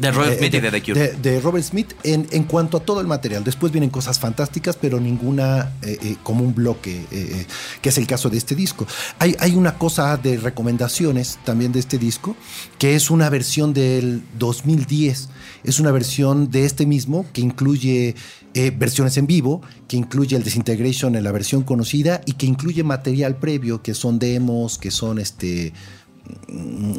Robert 0.00 0.38
Smith 0.38 0.54
y 0.54 0.60
de 0.60 0.70
The 0.70 0.82
Cure. 0.82 1.12
De, 1.12 1.40
Robert 1.40 1.64
Smith 1.64 1.94
en, 2.02 2.26
en, 2.30 2.44
cuanto 2.44 2.78
a 2.78 2.80
todo 2.80 3.00
el 3.00 3.06
material. 3.06 3.44
Después 3.44 3.72
vienen 3.72 3.90
cosas 3.90 4.18
fantásticas, 4.18 4.76
pero 4.76 4.98
ninguna 4.98 5.72
eh, 5.82 5.98
eh, 6.02 6.16
como 6.22 6.44
un 6.44 6.54
bloque, 6.54 7.04
eh, 7.10 7.46
que 7.82 7.88
es 7.90 7.98
el 7.98 8.06
caso 8.06 8.30
de 8.30 8.38
este 8.38 8.54
disco. 8.54 8.86
Hay, 9.18 9.36
hay 9.38 9.54
una 9.54 9.76
cosa 9.76 10.16
de 10.16 10.38
recomendaciones 10.38 11.38
también 11.44 11.72
de 11.72 11.80
este 11.80 11.98
disco, 11.98 12.36
que 12.78 12.94
es 12.94 13.10
una 13.10 13.28
versión 13.28 13.74
del 13.74 14.22
2010. 14.38 15.28
Es 15.64 15.78
una 15.78 15.90
versión 15.92 16.50
de 16.50 16.64
este 16.64 16.86
mismo 16.86 17.26
que 17.32 17.42
incluye 17.42 18.14
versiones 18.54 19.16
en 19.16 19.26
vivo, 19.26 19.62
que 19.86 19.96
incluye 19.96 20.36
el 20.36 20.42
Disintegration 20.42 21.14
en 21.14 21.22
la 21.22 21.30
versión 21.30 21.62
conocida 21.62 22.20
y 22.26 22.32
que 22.32 22.46
incluye 22.46 22.82
material 22.82 23.36
previo, 23.36 23.80
que 23.80 23.94
son 23.94 24.18
demos, 24.18 24.78
que 24.78 24.90
son 24.90 25.18
este 25.18 25.72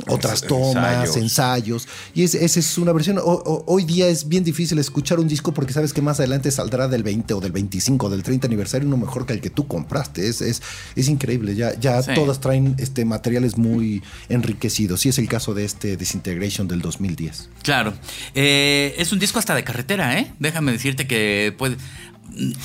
otras 0.08 0.42
tomas, 0.42 1.16
ensayos. 1.16 1.88
Y 2.14 2.24
esa 2.24 2.38
es 2.40 2.78
una 2.78 2.92
versión. 2.92 3.20
hoy 3.22 3.86
día 3.86 4.08
es 4.08 4.28
bien 4.28 4.44
difícil 4.44 4.80
escuchar 4.80 5.20
un 5.20 5.28
disco 5.28 5.54
porque 5.54 5.74
sabes 5.74 5.94
que 5.94 6.02
más 6.02 6.20
adelante 6.20 6.52
saldrá 6.52 6.88
del 6.88 7.04
20 7.04 7.34
o 7.34 7.40
del 7.40 7.52
25 7.52 8.08
o 8.08 8.10
del 8.10 8.24
30 8.24 8.48
aniversario 8.48 8.88
uno 8.88 8.98
mejor 8.98 9.26
que 9.26 9.34
el 9.34 9.42
que 9.42 9.50
tú 9.50 9.68
compraste. 9.68 10.28
Es, 10.28 10.42
es, 10.42 10.62
es 10.96 11.08
increíble. 11.08 11.56
Ya, 11.56 11.78
ya 11.80 12.02
todas 12.02 12.40
traen 12.40 12.76
este, 12.78 13.06
materiales 13.06 13.58
muy 13.58 14.02
enriquecidos. 14.30 15.06
Y 15.06 15.10
es 15.10 15.18
el 15.18 15.28
caso 15.28 15.54
de 15.54 15.66
este 15.66 15.98
Disintegration 15.98 16.68
del 16.68 16.82
2010. 16.82 17.50
Claro. 17.64 17.94
Eh, 18.34 18.96
es 18.98 19.12
un 19.12 19.20
disco 19.20 19.40
hasta 19.40 19.56
de 19.56 19.64
carretera, 19.64 20.20
¿eh? 20.20 20.34
Déjame 20.40 20.72
decirte 20.72 21.08
que 21.08 21.54
puede 21.58 21.78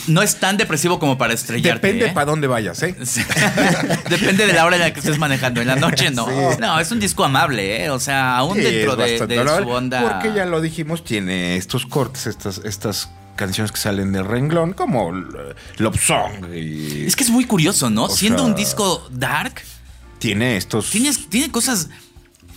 no 0.06 0.22
es 0.22 0.36
tan 0.36 0.56
depresivo 0.56 0.98
como 0.98 1.18
para 1.18 1.34
estrellarte. 1.34 1.86
Depende 1.86 2.10
¿eh? 2.10 2.12
para 2.12 2.26
dónde 2.26 2.46
vayas, 2.46 2.82
¿eh? 2.82 2.94
Depende 4.08 4.46
de 4.46 4.52
la 4.52 4.64
hora 4.64 4.76
en 4.76 4.82
la 4.82 4.92
que 4.92 5.00
estés 5.00 5.18
manejando. 5.18 5.60
En 5.60 5.66
la 5.66 5.76
noche 5.76 6.10
no. 6.10 6.26
No, 6.58 6.78
es 6.78 6.90
un 6.92 7.00
disco 7.00 7.24
amable, 7.24 7.84
¿eh? 7.84 7.90
O 7.90 7.98
sea, 7.98 8.36
aún 8.36 8.58
dentro 8.58 8.96
de, 8.96 9.18
su 9.18 9.68
onda. 9.68 10.02
Porque 10.02 10.32
ya 10.34 10.46
lo 10.46 10.60
dijimos, 10.60 11.04
tiene 11.04 11.56
estos 11.56 11.86
cortes, 11.86 12.26
estas, 12.26 12.58
estas 12.64 13.10
canciones 13.34 13.72
que 13.72 13.78
salen 13.78 14.12
del 14.12 14.24
renglón, 14.24 14.72
como 14.72 15.12
Love 15.12 16.00
Song. 16.00 16.44
Es 16.52 17.16
que 17.16 17.24
es 17.24 17.30
muy 17.30 17.44
curioso, 17.44 17.90
¿no? 17.90 18.08
Siendo 18.08 18.44
un 18.44 18.54
disco 18.54 19.06
dark. 19.10 19.62
Tiene 20.18 20.56
estos. 20.56 20.90
tiene 20.90 21.50
cosas 21.50 21.90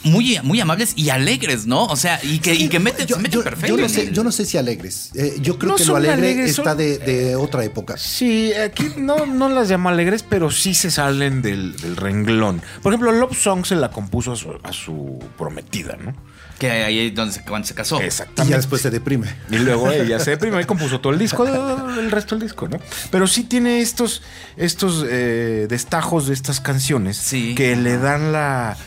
muy, 0.04 0.40
muy 0.44 0.60
amables 0.60 0.94
y 0.96 1.10
alegres, 1.10 1.66
¿no? 1.66 1.86
O 1.86 1.96
sea, 1.96 2.20
y 2.24 2.40
que, 2.40 2.54
y 2.54 2.70
que 2.70 2.80
meten, 2.80 3.06
yo, 3.06 3.18
perfecto. 3.44 3.68
Yo 3.68 3.78
no, 3.78 3.90
sé, 3.90 4.12
yo 4.12 4.24
no 4.24 4.32
sé 4.32 4.46
si 4.46 4.58
alegres. 4.58 5.12
Eh, 5.14 5.38
yo 5.42 5.58
creo 5.58 5.76
que 5.76 5.86
lo 5.86 5.96
alegre 5.96 6.46
está 6.46 6.76
de, 6.76 7.36
otra 7.36 7.64
época. 7.64 7.98
Sí, 7.98 8.54
aquí 8.54 8.92
no, 8.98 9.26
no 9.26 9.50
las 9.50 9.70
llamo 9.70 9.90
alegres, 9.90 10.24
pero 10.24 10.52
sí 10.52 10.74
se 10.74 10.92
salen 10.92 11.42
del, 11.42 11.76
renglón. 11.96 12.62
Por 12.82 12.94
ejemplo, 12.94 13.12
Love 13.12 13.38
Song 13.38 13.66
se 13.66 13.76
la 13.76 13.92
compuso 13.92 14.34
a 14.64 14.74
su, 14.74 15.20
prometida, 15.38 15.98
¿no? 15.98 16.16
Que 16.58 16.70
ahí 16.70 17.08
es 17.08 17.16
donde 17.16 17.34
se, 17.34 17.44
cuando 17.44 17.68
se 17.68 17.74
casó. 17.74 18.02
Exactamente. 18.02 18.54
Y 18.54 18.58
después 18.58 18.82
se 18.82 18.90
deprime. 18.90 19.34
Y 19.50 19.60
luego 19.60 19.90
ella 19.92 20.20
se 20.20 20.32
deprime 20.32 20.62
y 20.62 20.66
compuso 20.66 21.00
todo 21.00 21.14
el 21.14 21.20
disco, 21.20 21.46
el 21.46 22.12
resto 22.12 22.36
del 22.36 22.48
disco, 22.48 22.68
¿no? 22.68 22.80
Pero 23.12 23.28
sí 23.28 23.44
tiene 23.46 23.80
estos, 23.80 24.22
estos 24.58 25.06
eh, 25.10 25.68
destajos 25.70 26.28
de 26.28 26.34
estas 26.34 26.60
canciones 26.60 27.30
que 27.56 27.78
le 27.78 27.98
dan 27.98 28.34
la 28.34 28.78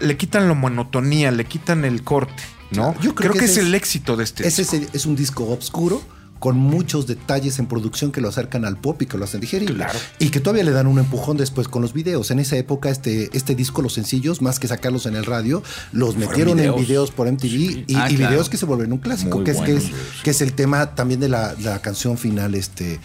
le 0.00 0.16
quitan 0.16 0.48
la 0.48 0.54
monotonía, 0.54 1.30
le 1.30 1.44
quitan 1.44 1.84
el 1.84 2.02
corte, 2.02 2.42
¿no? 2.70 2.98
Yo 3.00 3.14
creo, 3.14 3.32
que, 3.32 3.44
es 3.44 3.56
el 3.56 3.74
éxito 3.74 4.16
de 4.16 4.24
este 4.24 4.46
ese 4.46 4.62
disco. 4.62 4.90
Es, 4.92 5.06
un 5.06 5.16
disco 5.16 5.44
obscuro 5.48 6.02
con 6.38 6.56
muchos 6.56 7.06
detalles 7.06 7.58
en 7.58 7.66
producción 7.66 8.12
que 8.12 8.22
lo 8.22 8.28
acercan 8.28 8.64
al 8.64 8.78
pop 8.78 9.00
y 9.02 9.06
que 9.06 9.18
lo 9.18 9.24
hacen 9.24 9.40
digerible. 9.40 9.74
Claro. 9.74 9.98
Y 10.18 10.30
que 10.30 10.40
todavía 10.40 10.64
le 10.64 10.70
dan 10.70 10.86
un 10.86 10.98
empujón 10.98 11.36
después 11.36 11.68
con 11.68 11.82
los 11.82 11.92
videos. 11.92 12.30
En 12.30 12.38
esa 12.38 12.56
época, 12.56 12.88
este, 12.88 13.28
este 13.34 13.54
disco, 13.54 13.82
los 13.82 13.92
sencillos, 13.92 14.40
más 14.40 14.58
que 14.58 14.66
sacarlos 14.66 15.04
en 15.04 15.16
el 15.16 15.26
radio, 15.26 15.62
los 15.92 16.16
metieron 16.16 16.58
en 16.58 16.74
videos 16.76 17.10
por 17.10 17.30
MTV 17.30 17.84
y, 17.86 17.94
ah, 17.94 18.08
videos 18.08 18.48
que 18.48 18.56
se 18.56 18.64
vuelven 18.64 18.92
un 18.92 18.98
clásico, 18.98 19.44
que 19.44 19.50
es, 19.50 19.60
que 19.60 19.76
es, 19.76 19.90
que, 20.22 20.30
es, 20.30 20.40
el 20.40 20.54
tema 20.54 20.94
también 20.94 21.20
de 21.20 21.28
la, 21.28 21.54
canción 21.82 22.16
final 22.16 22.54
este, 22.54 23.00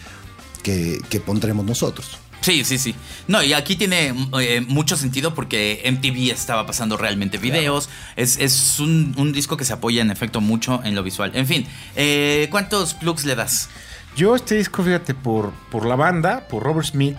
que, 0.62 0.98
que 1.10 1.20
pondremos 1.20 1.66
nosotros. 1.66 2.18
Sí, 2.46 2.64
sí, 2.64 2.78
sí. 2.78 2.94
No, 3.26 3.42
y 3.42 3.54
aquí 3.54 3.74
tiene 3.74 4.14
eh, 4.40 4.60
mucho 4.60 4.96
sentido 4.96 5.34
porque 5.34 5.82
MTV 5.84 6.30
estaba 6.32 6.64
pasando 6.64 6.96
realmente 6.96 7.38
videos. 7.38 7.88
Es, 8.14 8.78
un, 8.78 9.32
disco 9.32 9.56
que 9.56 9.64
se 9.64 9.72
apoya 9.72 10.00
en 10.00 10.12
efecto 10.12 10.40
mucho 10.40 10.80
en 10.84 10.94
lo 10.94 11.02
visual. 11.02 11.32
En 11.34 11.48
fin, 11.48 11.66
eh, 11.96 12.46
¿cuántos 12.52 12.94
plugs 12.94 13.24
le 13.24 13.34
das? 13.34 13.68
Yo 14.16 14.36
este 14.36 14.58
disco, 14.58 14.84
fíjate, 14.84 15.12
por, 15.12 15.50
por 15.72 15.86
la 15.86 15.96
banda, 15.96 16.46
por 16.46 16.62
Robert 16.62 16.86
Smith, 16.86 17.18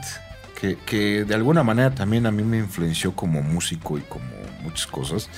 que, 0.61 0.78
que, 0.86 1.25
de 1.25 1.36
alguna 1.36 1.61
manera 1.61 1.93
también 1.93 2.25
a 2.25 2.32
mí 2.32 2.43
me 2.43 2.59
influenció 2.59 3.13
como 3.13 3.41
músico 3.41 3.97
y 3.97 4.03
como 4.03 4.23
muchas 4.63 4.88
cosas. 4.88 5.30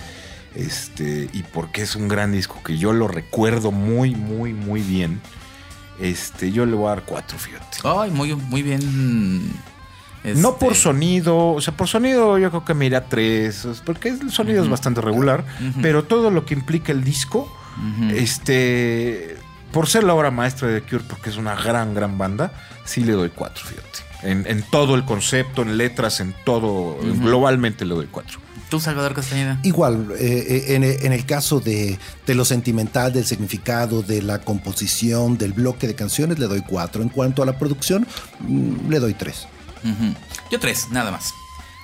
Este, 0.54 1.32
y 1.34 1.42
porque 1.42 1.82
es 1.82 1.96
un 1.96 2.08
gran 2.08 2.32
disco 2.32 2.62
que 2.64 2.78
yo 2.78 2.94
lo 2.94 3.08
recuerdo 3.08 3.72
muy, 3.72 4.14
muy, 4.14 4.54
muy 4.54 4.82
bien. 4.82 5.20
Este, 6.00 6.52
yo 6.52 6.68
le 6.68 6.76
voy 6.76 6.86
a 6.86 6.90
dar 6.90 7.06
cuatro, 7.06 7.40
fíjate. 7.40 7.80
Ay, 7.84 8.12
muy, 8.12 8.36
muy 8.36 8.62
bien 8.62 9.52
no 10.24 10.58
por 10.58 10.74
este, 10.74 10.84
sonido, 10.84 11.54
o 11.54 11.62
sea, 11.62 11.76
por 11.76 11.88
sonido 11.88 12.38
yo 12.38 12.50
creo 12.50 12.66
que 12.66 12.74
me 12.74 12.86
irá 12.86 13.06
tres, 13.06 13.68
porque 13.86 14.10
el 14.10 14.32
sonido 14.32 14.64
es 14.64 14.70
bastante 14.70 15.02
regular, 15.02 15.46
pero 15.82 16.04
todo 16.04 16.32
lo 16.32 16.46
que 16.46 16.54
implica 16.54 16.92
el 16.92 17.04
disco, 17.04 17.52
este, 18.14 19.38
por 19.72 19.88
ser 19.88 20.04
la 20.04 20.14
obra 20.14 20.32
maestra 20.32 20.68
de 20.68 20.82
Cure, 20.82 21.04
porque 21.08 21.30
es 21.30 21.38
una 21.38 21.56
gran, 21.56 21.94
gran 21.94 22.18
banda, 22.18 22.52
sí 22.86 23.04
le 23.04 23.14
doy 23.14 23.30
cuatro, 23.30 23.64
fíjate. 23.66 24.10
En, 24.22 24.64
todo 24.64 24.96
el 24.96 25.06
concepto, 25.06 25.62
en 25.62 25.78
letras, 25.78 26.20
en 26.20 26.36
todo, 26.44 26.98
globalmente 27.22 27.86
le 27.86 27.96
doy 27.96 28.08
cuatro. 28.08 28.40
¿Tú, 28.70 28.80
Salvador 28.80 29.16
Castañeda? 29.16 29.60
Igual, 29.64 30.12
eh, 30.20 30.68
eh, 30.70 31.00
en, 31.02 31.14
el 31.14 31.26
caso 31.26 31.60
de, 31.60 31.98
lo 32.28 32.46
sentimental, 32.46 33.12
del 33.12 33.26
significado, 33.26 34.04
de 34.04 34.22
la 34.22 34.42
composición, 34.42 35.40
del 35.40 35.54
bloque 35.54 35.88
de 35.88 35.96
canciones, 35.96 36.38
le 36.38 36.46
doy 36.46 36.62
cuatro. 36.62 37.02
En 37.02 37.10
cuanto 37.10 37.42
a 37.42 37.48
la 37.48 37.58
producción, 37.58 38.06
mm, 38.42 38.90
le 38.90 39.00
doy 39.00 39.16
tres. 39.16 39.48
Yo 40.52 40.60
tres, 40.60 40.90
nada 40.90 41.12
más. 41.12 41.34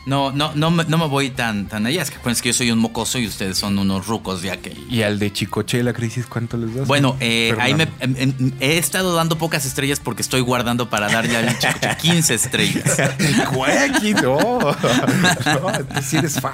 No, 0.05 0.31
no, 0.31 0.51
no, 0.53 0.69
no 0.69 0.97
me 0.97 1.07
voy 1.07 1.31
tan, 1.31 1.67
tan 1.67 1.85
allá. 1.87 2.03
Es 2.03 2.11
que, 2.11 2.19
pues, 2.19 2.41
que 2.41 2.49
yo 2.49 2.53
soy 2.53 2.69
un 2.69 2.77
mocoso 2.77 3.17
y 3.17 3.25
ustedes 3.25 3.57
son 3.57 3.79
unos 3.79 4.05
rucos 4.05 4.43
ya 4.43 4.57
que. 4.57 4.75
¿Y 4.89 5.01
al 5.01 5.17
de 5.17 5.33
Chicoche 5.33 5.81
la 5.81 5.93
crisis 5.93 6.27
cuánto 6.27 6.57
les 6.57 6.75
das? 6.75 6.87
Bueno, 6.87 7.17
eh, 7.19 7.55
ahí 7.59 7.73
me, 7.73 7.87
em, 7.99 8.51
he 8.59 8.77
estado 8.77 9.15
dando 9.15 9.37
pocas 9.37 9.65
estrellas 9.65 9.99
porque 9.99 10.21
estoy 10.21 10.41
guardando 10.41 10.89
para 10.89 11.07
darle 11.07 11.35
al 11.35 11.57
Chicoche 11.57 11.97
15 12.01 12.33
estrellas. 12.35 12.97
¡Cuequi! 13.53 14.13
No, 14.13 14.37
no, 14.59 16.01
si 16.03 16.17
eres 16.17 16.39
fan. 16.39 16.53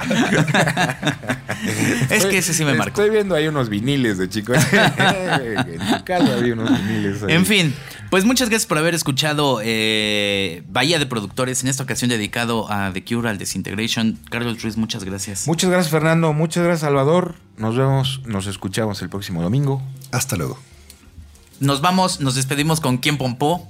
es 2.09 2.25
que 2.25 2.37
ese 2.37 2.53
sí 2.53 2.63
me 2.63 2.73
marcó. 2.73 3.01
Estoy 3.01 3.09
viendo 3.09 3.35
ahí 3.35 3.47
unos 3.47 3.67
viniles 3.67 4.17
de 4.17 4.29
Chicoche. 4.29 4.65
en 4.71 5.97
tu 5.97 6.05
casa 6.05 6.33
había 6.35 6.53
unos 6.53 6.69
viniles. 6.69 7.23
Ahí. 7.23 7.33
En 7.33 7.45
fin, 7.45 7.75
pues 8.11 8.25
muchas 8.25 8.49
gracias 8.49 8.67
por 8.67 8.77
haber 8.77 8.93
escuchado 8.93 9.61
eh, 9.63 10.63
Bahía 10.67 10.99
de 10.99 11.05
Productores, 11.05 11.63
en 11.63 11.69
esta 11.69 11.83
ocasión 11.83 12.09
dedicado 12.09 12.69
a 12.69 12.91
The 12.91 13.05
Cure, 13.05 13.29
al 13.29 13.37
Disintegration. 13.41 14.17
Carlos 14.29 14.61
Ruiz, 14.61 14.77
muchas 14.77 15.03
gracias. 15.03 15.47
Muchas 15.47 15.69
gracias, 15.69 15.91
Fernando. 15.91 16.33
Muchas 16.33 16.63
gracias, 16.63 16.81
Salvador. 16.81 17.35
Nos 17.57 17.77
vemos, 17.77 18.21
nos 18.25 18.47
escuchamos 18.47 19.01
el 19.01 19.09
próximo 19.09 19.41
domingo. 19.41 19.81
Hasta 20.11 20.35
luego. 20.35 20.57
Nos 21.59 21.81
vamos, 21.81 22.21
nos 22.21 22.35
despedimos 22.35 22.81
con 22.81 22.97
Quién 22.97 23.17
Pompó. 23.17 23.69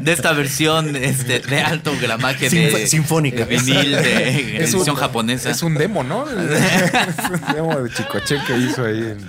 de 0.00 0.12
esta 0.12 0.32
versión 0.32 0.94
este, 0.96 1.40
de 1.40 1.60
alto 1.62 1.92
gramaje 1.98 2.50
de, 2.50 2.86
sinfónica 2.86 3.46
vinil 3.46 3.92
de 3.92 4.58
edición 4.58 4.94
japonesa. 4.96 5.50
Es 5.50 5.62
un 5.62 5.74
demo, 5.74 6.04
¿no? 6.04 6.26
es 6.30 7.30
un 7.30 7.54
demo 7.54 7.80
de 7.80 7.90
Chicoche 7.90 8.36
que 8.46 8.58
hizo 8.58 8.84
ahí 8.84 8.98
en 8.98 9.26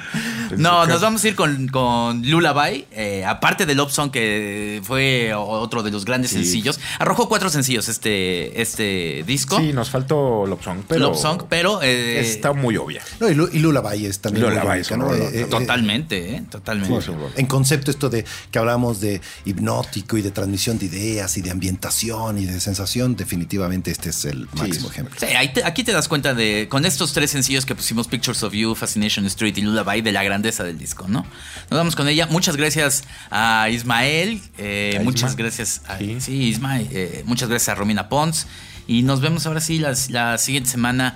no, 0.58 0.86
nos 0.86 1.02
vamos 1.02 1.24
a 1.24 1.28
ir 1.28 1.36
con, 1.36 1.68
con 1.68 2.22
Lullaby. 2.28 2.86
Eh, 2.92 3.26
aparte 3.26 3.66
del 3.66 3.78
Love 3.78 3.92
Song, 3.92 4.12
que 4.12 4.82
fue 4.84 5.34
otro 5.34 5.84
de 5.84 5.92
los 5.92 6.06
grandes 6.06 6.32
sencillos. 6.32 6.80
Arrojó 7.00 7.28
cuatro 7.28 7.50
sencillos 7.50 7.90
este, 7.90 8.62
este 8.62 9.24
disco. 9.26 9.58
Sí, 9.58 9.74
nos 9.74 9.90
faltó 9.90 10.46
Love 10.46 10.64
Song, 10.64 10.80
pero. 10.88 11.02
Love 11.02 11.18
Song, 11.18 11.44
pero. 11.50 11.82
Eh, 11.82 12.20
está 12.20 12.54
muy 12.54 12.78
obvia. 12.78 13.02
No, 13.20 13.30
y, 13.30 13.60
Lullaby 13.60 14.06
es 14.06 14.20
también. 14.20 14.50
Lullaby 14.50 14.80
es 14.80 14.92
eh, 14.92 15.48
totalmente, 15.50 16.44
totalmente. 16.50 17.12
en 17.36 17.46
concepto, 17.46 17.92
esto 17.92 18.10
de 18.10 18.26
que 18.52 18.60
hablamos 18.60 19.00
de 19.02 19.22
hipnótico 19.46 20.18
y 20.18 20.22
de 20.22 20.32
transmisión 20.32 20.78
de 20.78 20.86
ideas 20.86 21.38
y 21.38 21.42
de 21.42 21.52
ambientación 21.52 22.38
y 22.38 22.46
de 22.46 22.60
sensación, 22.60 23.16
definitivamente 23.16 23.92
este 23.92 24.10
es 24.10 24.26
el 24.26 24.48
máximo 24.54 24.90
ejemplo. 24.90 25.16
Sí, 25.20 25.28
aquí 25.64 25.84
te 25.84 25.92
das 25.92 26.08
cuenta 26.08 26.34
de. 26.34 26.68
Con 26.70 26.86
estos 26.86 27.14
tres 27.14 27.32
sencillos 27.32 27.66
que 27.66 27.76
pusimos 27.76 28.08
Pictures 28.08 28.44
of 28.44 28.54
You, 28.54 28.76
Fascination 28.76 29.26
Street 29.26 29.58
y 29.58 29.62
Lullaby, 29.62 30.02
de 30.02 30.12
la 30.12 30.24
gran 30.24 30.35
grandeza 30.36 30.64
del 30.64 30.78
disco, 30.78 31.06
¿no? 31.08 31.26
Nos 31.70 31.78
vamos 31.78 31.96
con 31.96 32.08
ella. 32.08 32.28
Muchas 32.28 32.58
gracias 32.58 33.04
a 33.32 33.70
Ismael. 33.70 34.42
Eh, 34.58 35.00
muchas 35.04 35.36
gracias 35.36 35.82
a 35.88 35.98
sí. 35.98 36.34
Ismael. 36.34 36.88
Eh, 36.92 37.24
muchas 37.26 37.48
gracias 37.48 37.70
a 37.70 37.76
Romina 37.76 38.10
Pons. 38.10 38.48
Y 38.88 39.04
nos 39.04 39.22
vemos 39.22 39.46
ahora 39.46 39.62
sí 39.62 39.80
la, 39.80 40.38
siguiente 40.38 40.70
semana 40.70 41.16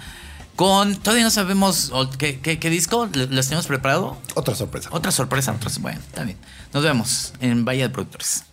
con. 0.56 0.96
Todavía 0.96 1.26
no 1.26 1.32
sabemos 1.32 1.92
qué, 2.18 2.70
disco 2.70 3.10
les 3.14 3.48
tenemos 3.48 3.68
preparado. 3.68 4.18
Otra 4.36 4.56
sorpresa. 4.56 4.90
Otra 4.94 5.12
sorpresa. 5.12 5.56
bueno, 5.82 6.00
está 6.00 6.24
bien. 6.24 6.38
Nos 6.74 6.84
vemos 6.84 7.34
en 7.42 7.66
Bahía 7.66 7.88
de 7.88 7.90
Productores. 7.90 8.46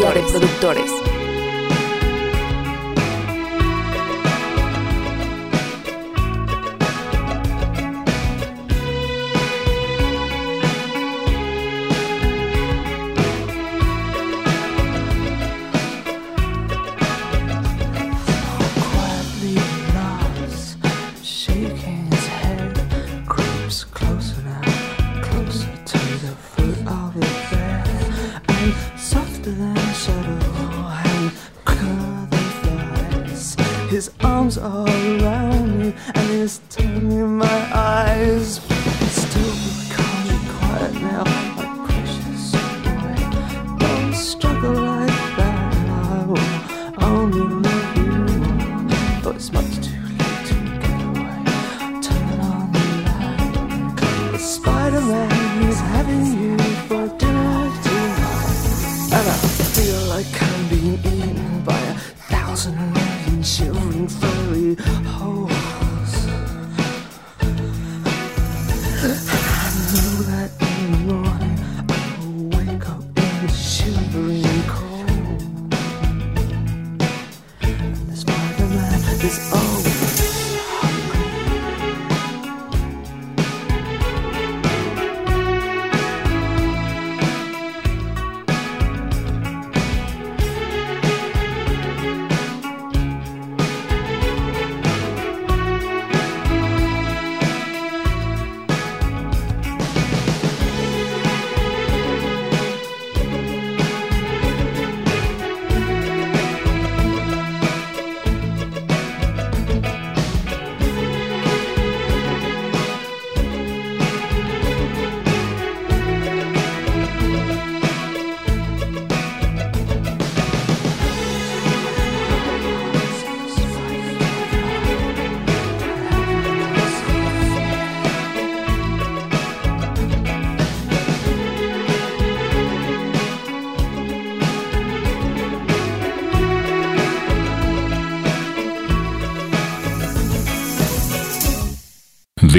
Productores. 0.00 0.99
Smokes 49.40 49.79